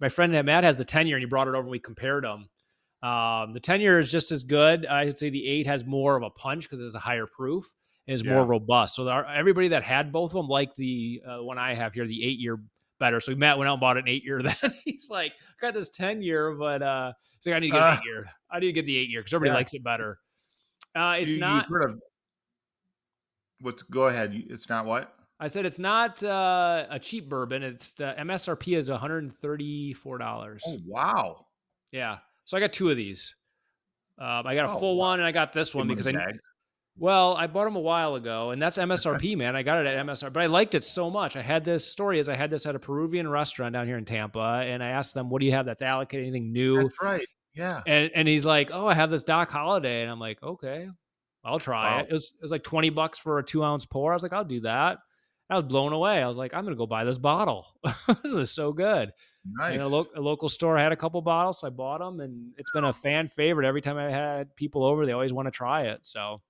my 0.00 0.08
friend 0.08 0.32
Matt 0.46 0.64
has 0.64 0.76
the 0.76 0.84
10 0.84 1.06
year 1.06 1.16
and 1.16 1.22
he 1.22 1.28
brought 1.28 1.46
it 1.48 1.50
over 1.50 1.60
and 1.60 1.68
we 1.70 1.78
compared 1.78 2.24
them. 2.24 2.48
Um, 3.08 3.52
the 3.52 3.60
10 3.60 3.80
year 3.80 3.98
is 3.98 4.10
just 4.10 4.32
as 4.32 4.44
good. 4.44 4.86
I 4.86 5.04
would 5.04 5.18
say 5.18 5.28
the 5.30 5.46
eight 5.46 5.66
has 5.66 5.84
more 5.84 6.16
of 6.16 6.22
a 6.22 6.30
punch 6.30 6.64
because 6.68 6.80
it's 6.84 6.94
a 6.94 6.98
higher 6.98 7.26
proof 7.26 7.66
and 8.08 8.14
is 8.14 8.24
more 8.24 8.44
robust. 8.46 8.96
So 8.96 9.04
there, 9.04 9.26
everybody 9.26 9.68
that 9.68 9.82
had 9.82 10.10
both 10.12 10.30
of 10.30 10.36
them, 10.36 10.48
like 10.48 10.74
the 10.76 11.20
uh, 11.26 11.42
one 11.42 11.58
I 11.58 11.74
have 11.74 11.92
here, 11.94 12.06
the 12.06 12.24
eight 12.24 12.38
year 12.38 12.58
better. 12.98 13.20
So 13.20 13.34
Matt 13.34 13.58
went 13.58 13.68
out 13.68 13.74
and 13.74 13.80
bought 13.80 13.98
an 13.98 14.08
eight 14.08 14.24
year 14.24 14.40
then. 14.42 14.56
He's 14.84 15.08
like, 15.10 15.32
I 15.32 15.66
got 15.66 15.74
this 15.74 15.90
10 15.90 16.22
year, 16.22 16.52
but 16.54 16.82
uh, 16.82 17.12
he's 17.38 17.46
like, 17.46 17.56
I 17.56 17.58
need 17.60 17.68
to 17.68 17.74
get 17.74 17.82
Uh, 17.82 17.96
eight 17.98 18.04
year. 18.06 18.26
I 18.50 18.58
need 18.60 18.66
to 18.66 18.72
get 18.72 18.86
the 18.86 18.96
eight 18.98 19.10
year 19.10 19.20
because 19.20 19.34
everybody 19.34 19.50
Yeah. 19.54 19.58
likes 19.58 19.74
it 19.74 19.84
better. 19.84 20.18
Uh, 20.96 21.16
it's 21.18 21.34
You- 21.34 21.40
not, 21.40 21.66
of 21.70 21.98
what's? 23.60 23.82
Go 23.82 24.06
ahead. 24.06 24.32
It's 24.48 24.68
not 24.68 24.86
what? 24.86 25.14
I 25.44 25.48
said 25.48 25.66
it's 25.66 25.78
not 25.78 26.22
uh, 26.22 26.86
a 26.90 26.98
cheap 26.98 27.28
bourbon. 27.28 27.62
It's 27.62 28.00
uh, 28.00 28.14
MSRP 28.18 28.76
is 28.76 28.90
one 28.90 28.98
hundred 28.98 29.24
and 29.24 29.36
thirty 29.40 29.92
four 29.92 30.18
dollars. 30.18 30.62
Oh 30.66 30.78
wow! 30.86 31.46
Yeah, 31.92 32.18
so 32.44 32.56
I 32.56 32.60
got 32.60 32.72
two 32.72 32.90
of 32.90 32.96
these. 32.96 33.34
Um, 34.18 34.46
I 34.46 34.54
got 34.54 34.70
a 34.70 34.72
Oh, 34.72 34.78
full 34.78 34.96
wow. 34.96 35.08
one, 35.10 35.20
and 35.20 35.26
I 35.26 35.32
got 35.32 35.52
this 35.52 35.74
one 35.74 35.86
Give 35.88 35.96
because 35.96 36.06
I. 36.06 36.12
bag. 36.12 36.38
well, 36.96 37.34
I 37.34 37.46
bought 37.46 37.64
them 37.64 37.76
a 37.76 37.80
while 37.80 38.14
ago, 38.14 38.52
and 38.52 38.62
that's 38.62 38.78
MSRP, 38.78 39.36
man. 39.42 39.54
I 39.56 39.62
got 39.62 39.84
it 39.84 39.86
at 39.86 40.06
MSRP, 40.06 40.32
but 40.32 40.42
I 40.42 40.46
liked 40.46 40.74
it 40.74 40.84
so 40.84 41.10
much. 41.10 41.36
I 41.36 41.42
had 41.42 41.64
this 41.64 41.84
story 41.86 42.18
is 42.18 42.28
I 42.28 42.36
had 42.36 42.50
this 42.50 42.64
at 42.66 42.74
a 42.74 42.78
Peruvian 42.78 43.28
restaurant 43.28 43.72
down 43.74 43.86
here 43.86 43.98
in 43.98 44.04
Tampa, 44.04 44.62
and 44.64 44.82
I 44.82 44.88
asked 44.90 45.14
them, 45.14 45.28
"What 45.30 45.40
do 45.40 45.46
you 45.46 45.52
have 45.52 45.66
that's 45.66 45.82
allocated? 45.82 46.26
Anything 46.26 46.52
new?" 46.52 46.80
That's 46.80 47.02
right. 47.02 47.26
Yeah. 47.54 47.82
And 47.86 48.10
and 48.14 48.26
he's 48.26 48.44
like, 48.46 48.70
"Oh, 48.72 48.86
I 48.86 48.94
have 48.94 49.10
this 49.10 49.22
Doc 49.24 49.50
Holliday," 49.50 50.02
and 50.02 50.10
I'm 50.10 50.20
like, 50.20 50.42
"Okay, 50.42 50.88
I'll 51.44 51.58
try 51.58 51.96
Wow. 51.96 52.00
it." 52.00 52.06
It 52.08 52.12
was 52.12 52.32
it 52.38 52.42
was 52.42 52.50
like 52.50 52.62
twenty 52.62 52.90
bucks 52.90 53.18
for 53.18 53.38
a 53.40 53.44
two 53.44 53.62
ounce 53.62 53.84
pour. 53.84 54.12
I 54.12 54.16
was 54.16 54.22
like, 54.22 54.32
"I'll 54.32 54.44
do 54.44 54.60
that." 54.60 54.98
I 55.50 55.56
was 55.56 55.66
blown 55.66 55.92
away. 55.92 56.22
I 56.22 56.26
was 56.28 56.36
like, 56.36 56.54
"I'm 56.54 56.64
gonna 56.64 56.76
go 56.76 56.86
buy 56.86 57.04
this 57.04 57.18
bottle. 57.18 57.66
this 58.22 58.32
is 58.32 58.50
so 58.50 58.72
good." 58.72 59.12
Nice. 59.46 59.74
And 59.74 59.82
a, 59.82 59.86
lo- 59.86 60.06
a 60.16 60.20
local 60.20 60.48
store 60.48 60.78
had 60.78 60.90
a 60.92 60.96
couple 60.96 61.20
bottles, 61.20 61.60
so 61.60 61.66
I 61.66 61.70
bought 61.70 61.98
them, 61.98 62.20
and 62.20 62.52
it's 62.56 62.70
been 62.70 62.84
a 62.84 62.92
fan 62.94 63.28
favorite. 63.28 63.66
Every 63.66 63.82
time 63.82 63.98
I 63.98 64.10
had 64.10 64.56
people 64.56 64.84
over, 64.84 65.04
they 65.04 65.12
always 65.12 65.32
want 65.34 65.46
to 65.46 65.50
try 65.52 65.82
it. 65.82 65.98
So 66.06 66.40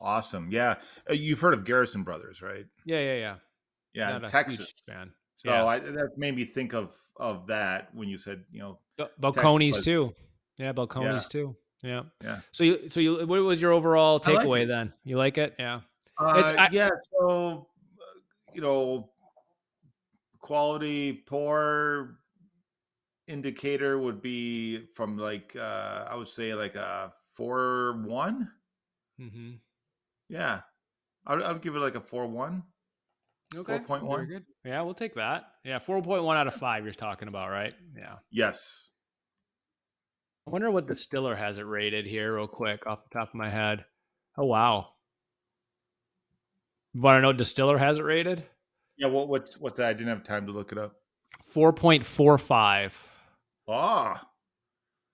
awesome. 0.00 0.50
Yeah. 0.50 0.74
Uh, 1.08 1.14
You've 1.14 1.40
heard 1.40 1.54
of 1.54 1.64
Garrison 1.64 2.02
Brothers, 2.02 2.42
right? 2.42 2.66
yeah, 2.84 2.98
yeah, 3.00 3.14
yeah. 3.14 3.34
Yeah, 3.94 4.18
Not 4.18 4.28
Texas. 4.28 4.72
fan. 4.86 5.10
So 5.36 5.50
Yeah. 5.50 5.64
I, 5.64 5.78
that 5.78 6.10
made 6.18 6.34
me 6.36 6.44
think 6.44 6.74
of 6.74 6.94
of 7.18 7.46
that 7.46 7.94
when 7.94 8.08
you 8.08 8.18
said, 8.18 8.44
you 8.50 8.58
know, 8.60 8.78
Bel- 8.98 9.10
Balcones 9.32 9.82
too. 9.84 10.12
Yeah, 10.58 10.72
Balcones 10.72 11.28
too. 11.28 11.56
Yeah. 11.82 12.02
Yeah. 12.22 12.40
So 12.52 12.64
you, 12.64 12.88
so 12.88 13.00
you, 13.00 13.26
what 13.26 13.40
was 13.40 13.60
your 13.60 13.72
overall 13.72 14.20
I 14.24 14.30
like 14.32 14.44
takeaway 14.46 14.66
then? 14.66 14.92
You 15.04 15.16
like 15.16 15.38
it? 15.38 15.54
Yeah. 15.58 15.80
uh, 16.20 16.54
I- 16.58 16.68
yeah. 16.72 16.90
So, 17.20 17.68
you 18.56 18.62
know, 18.62 19.10
quality 20.40 21.12
poor 21.12 22.16
indicator 23.28 23.98
would 23.98 24.22
be 24.22 24.86
from 24.94 25.18
like 25.18 25.54
uh 25.56 26.06
I 26.08 26.16
would 26.16 26.28
say 26.28 26.54
like 26.54 26.74
a 26.74 27.12
four 27.34 28.02
one. 28.06 28.50
Mm-hmm. 29.20 29.50
Yeah, 30.30 30.60
I 31.26 31.34
would, 31.34 31.44
I 31.44 31.52
would 31.52 31.62
give 31.62 31.76
it 31.76 31.80
like 31.80 31.96
a 31.96 32.00
four 32.00 32.26
one. 32.26 32.62
Okay. 33.54 33.78
4.1. 33.78 34.08
Very 34.08 34.26
good. 34.26 34.44
Yeah, 34.64 34.82
we'll 34.82 34.94
take 34.94 35.14
that. 35.14 35.44
Yeah, 35.64 35.78
four 35.78 36.02
point 36.02 36.24
one 36.24 36.36
out 36.36 36.48
of 36.48 36.54
five. 36.54 36.82
You're 36.84 36.94
talking 36.94 37.28
about, 37.28 37.50
right? 37.50 37.74
Yeah. 37.96 38.16
Yes. 38.30 38.90
I 40.48 40.50
wonder 40.50 40.70
what 40.70 40.88
the 40.88 40.96
Stiller 40.96 41.36
has 41.36 41.58
it 41.58 41.66
rated 41.66 42.06
here, 42.06 42.36
real 42.36 42.48
quick, 42.48 42.86
off 42.86 43.00
the 43.04 43.18
top 43.18 43.28
of 43.28 43.34
my 43.34 43.50
head. 43.50 43.84
Oh 44.38 44.46
wow. 44.46 44.88
Want 46.96 47.18
to 47.18 47.20
know 47.22 47.32
Distiller 47.32 47.78
has 47.78 47.98
it 47.98 48.02
rated? 48.02 48.44
Yeah. 48.96 49.08
What 49.08 49.28
what's 49.28 49.58
what's 49.60 49.78
that? 49.78 49.88
I 49.88 49.92
didn't 49.92 50.08
have 50.08 50.24
time 50.24 50.46
to 50.46 50.52
look 50.52 50.72
it 50.72 50.78
up. 50.78 50.94
Four 51.44 51.72
point 51.72 52.04
four 52.04 52.38
five. 52.38 52.96
Ah, 53.68 54.26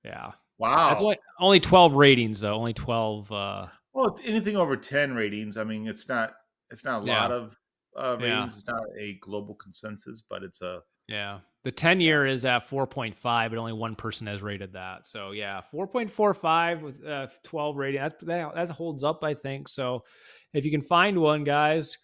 Yeah. 0.05 0.33
wow. 0.59 0.89
That's 0.89 1.01
only 1.01 1.19
only 1.41 1.61
twelve 1.61 1.95
ratings 1.95 2.41
though. 2.41 2.55
Only 2.55 2.73
twelve. 2.75 3.31
uh 3.33 3.67
Well, 3.95 4.19
anything 4.25 4.57
over 4.57 4.77
ten 4.77 5.15
ratings. 5.15 5.57
I 5.57 5.65
mean, 5.65 5.87
it's 5.87 6.09
not 6.09 6.35
it's 6.71 6.85
not 6.85 7.05
a 7.05 7.07
Yeah. 7.07 7.23
lot 7.23 7.33
of 7.33 7.59
uh, 7.97 8.17
Yeah. 8.21 8.45
It's 8.45 8.67
not 8.67 8.83
a 8.99 9.19
global 9.21 9.55
consensus, 9.57 10.23
but 10.29 10.43
it's 10.43 10.63
a 10.63 10.81
Yeah. 11.09 11.41
The 11.65 11.71
10 11.71 12.01
year 12.01 12.27
is 12.27 12.45
at 12.45 12.69
4.5, 12.69 13.51
but 13.51 13.57
only 13.59 13.73
one 13.73 13.95
person 13.95 14.27
has 14.27 14.43
rated 14.43 14.73
that. 14.73 15.07
So, 15.07 15.31
yeah, 15.31 15.61
4.45 15.73 16.81
with 16.81 17.05
uh, 17.07 17.29
12 17.45 17.77
rating. 17.77 18.01
That, 18.01 18.19
that, 18.27 18.55
that 18.57 18.71
holds 18.71 19.05
up, 19.05 19.23
I 19.23 19.33
think. 19.35 19.69
So, 19.69 20.03
if 20.53 20.65
you 20.65 20.71
can 20.71 20.83
find 20.83 21.19
one, 21.19 21.45
guys, 21.45 21.97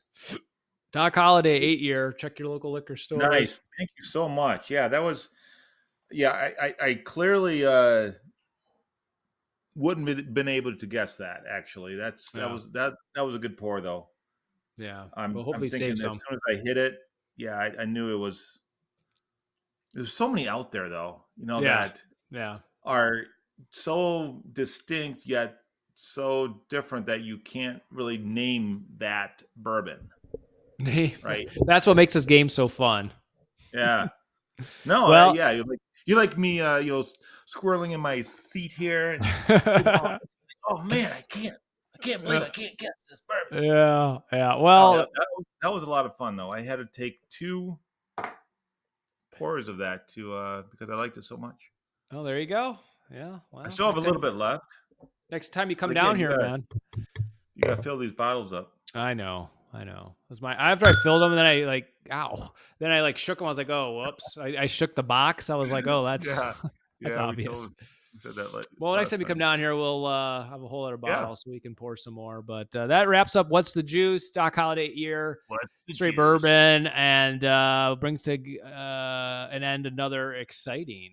Doc 0.92 1.14
Holliday, 1.14 1.54
eight 1.54 1.80
year, 1.80 2.12
check 2.12 2.38
your 2.38 2.48
local 2.48 2.72
liquor 2.72 2.96
store. 2.96 3.18
nice. 3.18 3.60
Thank 3.78 3.90
you 3.98 4.04
so 4.04 4.28
much. 4.28 4.70
Yeah, 4.70 4.88
that 4.88 5.02
was. 5.02 5.30
Yeah, 6.10 6.30
I 6.32 6.66
I, 6.68 6.74
I 6.82 6.94
clearly 6.94 7.66
uh 7.66 8.12
wouldn't 9.74 10.08
have 10.08 10.34
been 10.34 10.48
able 10.48 10.74
to 10.76 10.86
guess 10.86 11.16
that. 11.18 11.42
Actually, 11.48 11.94
that's 11.96 12.32
that 12.32 12.46
Yeah. 12.46 12.52
was 12.52 12.70
that 12.72 12.94
that 13.14 13.22
was 13.22 13.36
a 13.36 13.38
good 13.38 13.56
pour 13.56 13.80
though. 13.80 14.08
Yeah. 14.76 15.06
I'm, 15.14 15.34
Well, 15.34 15.40
I'm 15.42 15.44
hopefully 15.46 15.68
thinking 15.68 15.96
save 15.96 16.06
as 16.12 16.12
soon 16.12 16.34
as 16.34 16.38
I 16.48 16.54
hit 16.64 16.76
it, 16.76 16.98
yeah, 17.36 17.56
I, 17.58 17.82
I 17.82 17.84
knew 17.84 18.12
it 18.12 18.16
was. 18.18 18.60
There's 19.92 20.12
so 20.12 20.28
many 20.28 20.48
out 20.48 20.70
there 20.72 20.88
though, 20.88 21.24
you 21.36 21.46
know 21.46 21.60
Yeah. 21.60 21.88
that 21.88 22.02
Yeah. 22.30 22.58
are 22.84 23.24
so 23.70 24.42
distinct 24.52 25.26
yet 25.26 25.58
so 26.00 26.60
different 26.68 27.06
that 27.06 27.22
you 27.22 27.38
can't 27.38 27.82
really 27.90 28.18
name 28.18 28.84
that 28.98 29.42
bourbon, 29.56 30.08
right? 31.22 31.50
That's 31.66 31.86
what 31.86 31.96
makes 31.96 32.14
this 32.14 32.24
game 32.24 32.48
so 32.48 32.68
fun. 32.68 33.10
Yeah. 33.74 34.06
No, 34.84 35.12
uh, 35.12 35.32
yeah, 35.34 35.50
you 35.50 35.64
like 35.64 35.80
you 36.06 36.14
like 36.14 36.38
me, 36.38 36.60
uh, 36.60 36.76
you 36.78 36.92
know, 36.92 37.06
squirreling 37.52 37.92
in 37.92 38.00
my 38.00 38.20
seat 38.20 38.72
here. 38.72 39.18
And, 39.20 39.24
oh 40.68 40.82
man, 40.84 41.10
I 41.12 41.20
can't, 41.28 41.56
I 41.94 41.98
can't 41.98 42.22
believe 42.22 42.42
I 42.42 42.48
can't 42.48 42.78
guess 42.78 42.90
this 43.10 43.20
bourbon. 43.28 43.64
yeah. 43.64 44.18
Yeah. 44.32 44.54
Oh, 44.54 44.62
Well, 44.62 44.96
that, 44.98 45.08
that 45.12 45.26
was, 45.36 45.46
that 45.62 45.72
was 45.72 45.82
a 45.82 45.90
lot 45.90 46.06
of 46.06 46.16
fun 46.16 46.36
though. 46.36 46.52
I 46.52 46.60
had 46.62 46.76
to 46.76 46.86
take 46.86 47.18
two 47.28 47.76
pours 49.34 49.66
of 49.68 49.78
that 49.78 50.08
to 50.10 50.32
uh 50.34 50.62
because 50.70 50.90
I 50.90 50.94
liked 50.94 51.16
it 51.16 51.24
so 51.24 51.36
much. 51.36 51.70
oh, 52.12 52.22
there 52.22 52.38
you 52.38 52.46
go. 52.46 52.78
Yeah. 53.12 53.38
Well, 53.50 53.64
I 53.64 53.68
still 53.68 53.86
have 53.86 53.96
a 53.96 54.00
little 54.00 54.20
bit 54.20 54.34
left. 54.34 54.64
Next 55.30 55.50
time 55.50 55.70
you 55.70 55.76
come 55.76 55.90
Again, 55.90 56.04
down 56.04 56.16
here, 56.16 56.28
gotta- 56.30 56.42
man. 56.42 56.66
You 57.54 57.62
gotta 57.62 57.82
fill 57.82 57.98
these 57.98 58.12
bottles 58.12 58.52
up. 58.52 58.72
I 58.94 59.14
know, 59.14 59.50
I 59.74 59.84
know. 59.84 60.14
It 60.28 60.30
was 60.30 60.40
my 60.40 60.54
after 60.54 60.88
I 60.88 60.92
filled 61.02 61.20
them, 61.22 61.32
and 61.32 61.38
then 61.38 61.46
I 61.46 61.64
like, 61.64 61.86
ow. 62.10 62.52
Then 62.78 62.90
I 62.90 63.00
like 63.02 63.18
shook 63.18 63.38
them. 63.38 63.46
I 63.46 63.50
was 63.50 63.58
like, 63.58 63.68
oh, 63.70 63.98
whoops. 64.04 64.38
I, 64.40 64.56
I 64.62 64.66
shook 64.66 64.94
the 64.94 65.02
box. 65.02 65.50
I 65.50 65.56
was 65.56 65.70
like, 65.70 65.86
oh, 65.86 66.04
that's 66.04 66.26
Yeah. 66.38 66.54
That's 67.00 67.14
yeah, 67.14 67.22
obvious. 67.22 67.68
we 68.24 68.32
that 68.32 68.52
like 68.52 68.64
well. 68.80 68.96
Next 68.96 69.10
time 69.10 69.20
you 69.20 69.26
come 69.26 69.38
down 69.38 69.60
here, 69.60 69.76
we'll 69.76 70.04
uh, 70.04 70.42
have 70.48 70.60
a 70.60 70.66
whole 70.66 70.84
other 70.84 70.98
Yeah. 71.04 71.20
bottle 71.20 71.36
so 71.36 71.48
we 71.48 71.60
can 71.60 71.76
pour 71.76 71.96
some 71.96 72.12
more. 72.14 72.42
But 72.42 72.74
uh, 72.74 72.88
that 72.88 73.06
wraps 73.06 73.36
up 73.36 73.50
what's 73.50 73.70
the 73.72 73.84
juice, 73.84 74.32
Doc 74.32 74.56
Holliday 74.56 74.90
year, 74.92 75.38
straight 75.92 76.10
juice? 76.10 76.16
bourbon, 76.16 76.88
and 76.88 77.44
uh, 77.44 77.94
brings 78.00 78.22
to 78.22 78.32
uh, 78.64 79.48
an 79.52 79.62
end 79.62 79.86
another 79.86 80.34
exciting 80.34 81.12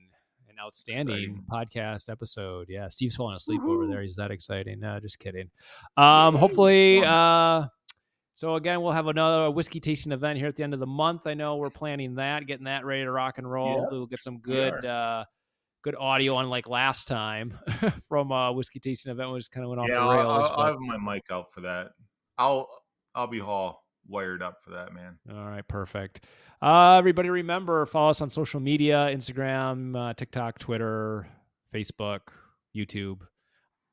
and 0.58 0.66
outstanding 0.66 1.44
podcast 1.52 2.10
episode. 2.10 2.68
Yeah, 2.70 2.88
Steve's 2.88 3.16
falling 3.16 3.36
asleep 3.36 3.62
over 3.66 3.88
there. 3.88 4.02
He's 4.02 4.16
that 4.16 4.32
exciting. 4.32 4.80
No, 4.80 5.00
just 5.00 5.20
kidding. 5.20 5.50
Um, 5.98 6.36
hopefully, 6.36 7.04
uh, 7.06 7.66
so 8.34 8.56
again, 8.56 8.82
we'll 8.82 8.92
have 8.94 9.08
another 9.08 9.52
whiskey 9.52 9.80
tasting 9.80 10.12
event 10.12 10.38
here 10.40 10.48
at 10.48 10.56
the 10.56 10.64
end 10.64 10.74
of 10.74 10.80
the 10.80 10.88
month. 10.88 11.22
I 11.26 11.34
know 11.34 11.58
we're 11.58 11.70
planning 11.70 12.16
that, 12.16 12.46
getting 12.48 12.66
that 12.66 12.86
ready 12.86 13.04
to 13.04 13.12
rock 13.12 13.38
and 13.38 13.50
roll. 13.50 13.88
We'll 13.92 14.06
get 14.08 14.20
some 14.20 14.40
good, 14.40 14.86
uh, 14.86 15.26
good 15.84 15.96
audio 15.96 16.36
on 16.36 16.50
like 16.50 16.68
last 16.68 17.08
time 17.08 17.58
from 18.08 18.32
a 18.32 18.52
whiskey 18.52 18.80
tasting 18.80 19.12
event, 19.12 19.32
which 19.32 19.50
kind 19.52 19.64
of 19.64 19.70
went 19.70 19.82
off 19.82 19.88
Yeah, 19.88 20.02
the 20.02 20.10
rails. 20.10 20.46
I'll, 20.52 20.60
I'll 20.60 20.68
have 20.68 20.80
my 20.80 20.98
mic 20.98 21.26
out 21.32 21.52
for 21.52 21.62
that. 21.62 21.92
I'll 22.38 22.68
I'll 23.14 23.28
be 23.28 23.40
all 23.40 23.84
wired 24.08 24.42
up 24.44 24.58
for 24.62 24.72
that, 24.72 24.94
man. 24.94 25.18
All 25.34 25.46
right, 25.46 25.66
perfect. 25.68 26.26
Uh, 26.62 26.98
everybody, 26.98 27.30
remember 27.30 27.86
follow 27.86 28.10
us 28.10 28.22
on 28.22 28.30
social 28.30 28.60
media: 28.60 29.10
Instagram, 29.12 29.96
uh, 29.98 30.14
TikTok, 30.14 30.60
Twitter, 30.60 31.28
Facebook, 31.74 32.22
YouTube. 32.76 33.20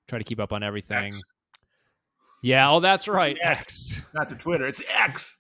Try 0.08 0.18
to 0.18 0.24
keep 0.24 0.40
up 0.40 0.52
on 0.52 0.62
everything. 0.62 1.06
X. 1.06 1.22
Yeah, 2.42 2.70
oh, 2.70 2.80
that's 2.80 3.08
right. 3.08 3.36
X. 3.42 3.98
X, 3.98 4.06
Not 4.14 4.28
the 4.28 4.36
Twitter. 4.36 4.66
It's 4.66 4.82
X. 4.98 5.38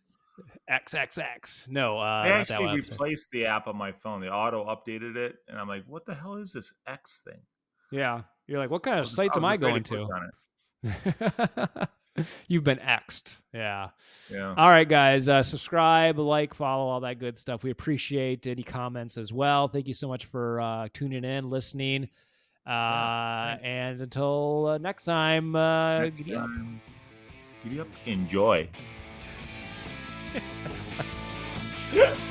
X, 0.68 0.94
X, 0.94 1.18
X. 1.18 1.66
No, 1.68 1.98
uh, 1.98 2.22
they 2.22 2.28
that 2.28 2.50
actually 2.50 2.80
website. 2.80 2.90
replaced 2.90 3.30
the 3.32 3.46
app 3.46 3.66
on 3.66 3.76
my 3.76 3.92
phone. 3.92 4.20
They 4.20 4.28
auto 4.28 4.64
updated 4.64 5.16
it, 5.16 5.36
and 5.48 5.58
I'm 5.58 5.68
like, 5.68 5.84
"What 5.86 6.06
the 6.06 6.14
hell 6.14 6.36
is 6.36 6.52
this 6.52 6.72
X 6.86 7.22
thing?" 7.24 7.40
Yeah, 7.90 8.22
you're 8.46 8.58
like, 8.58 8.70
what 8.70 8.82
kind 8.82 8.98
of 8.98 9.06
sites 9.06 9.36
am 9.36 9.44
I 9.44 9.56
going 9.56 9.82
to? 9.84 10.08
You've 12.48 12.64
been 12.64 12.78
X'd. 12.78 13.34
Yeah. 13.54 13.88
Yeah. 14.30 14.54
All 14.56 14.68
right, 14.68 14.88
guys. 14.88 15.28
Uh, 15.28 15.42
subscribe, 15.42 16.18
like, 16.18 16.54
follow, 16.54 16.88
all 16.88 17.00
that 17.00 17.18
good 17.18 17.38
stuff. 17.38 17.62
We 17.62 17.70
appreciate 17.70 18.46
any 18.46 18.62
comments 18.62 19.16
as 19.16 19.32
well. 19.32 19.68
Thank 19.68 19.86
you 19.86 19.94
so 19.94 20.08
much 20.08 20.26
for 20.26 20.60
uh, 20.60 20.88
tuning 20.92 21.24
in, 21.24 21.48
listening. 21.50 22.08
Uh, 22.66 23.56
thanks. 23.56 23.62
and 23.64 24.00
until 24.02 24.66
uh, 24.66 24.78
next 24.78 25.04
time, 25.04 25.56
uh, 25.56 26.00
Next 26.00 26.18
giddy 26.18 26.34
up. 26.34 26.48
giddy 27.64 27.80
up. 27.80 27.88
Enjoy. 28.06 28.68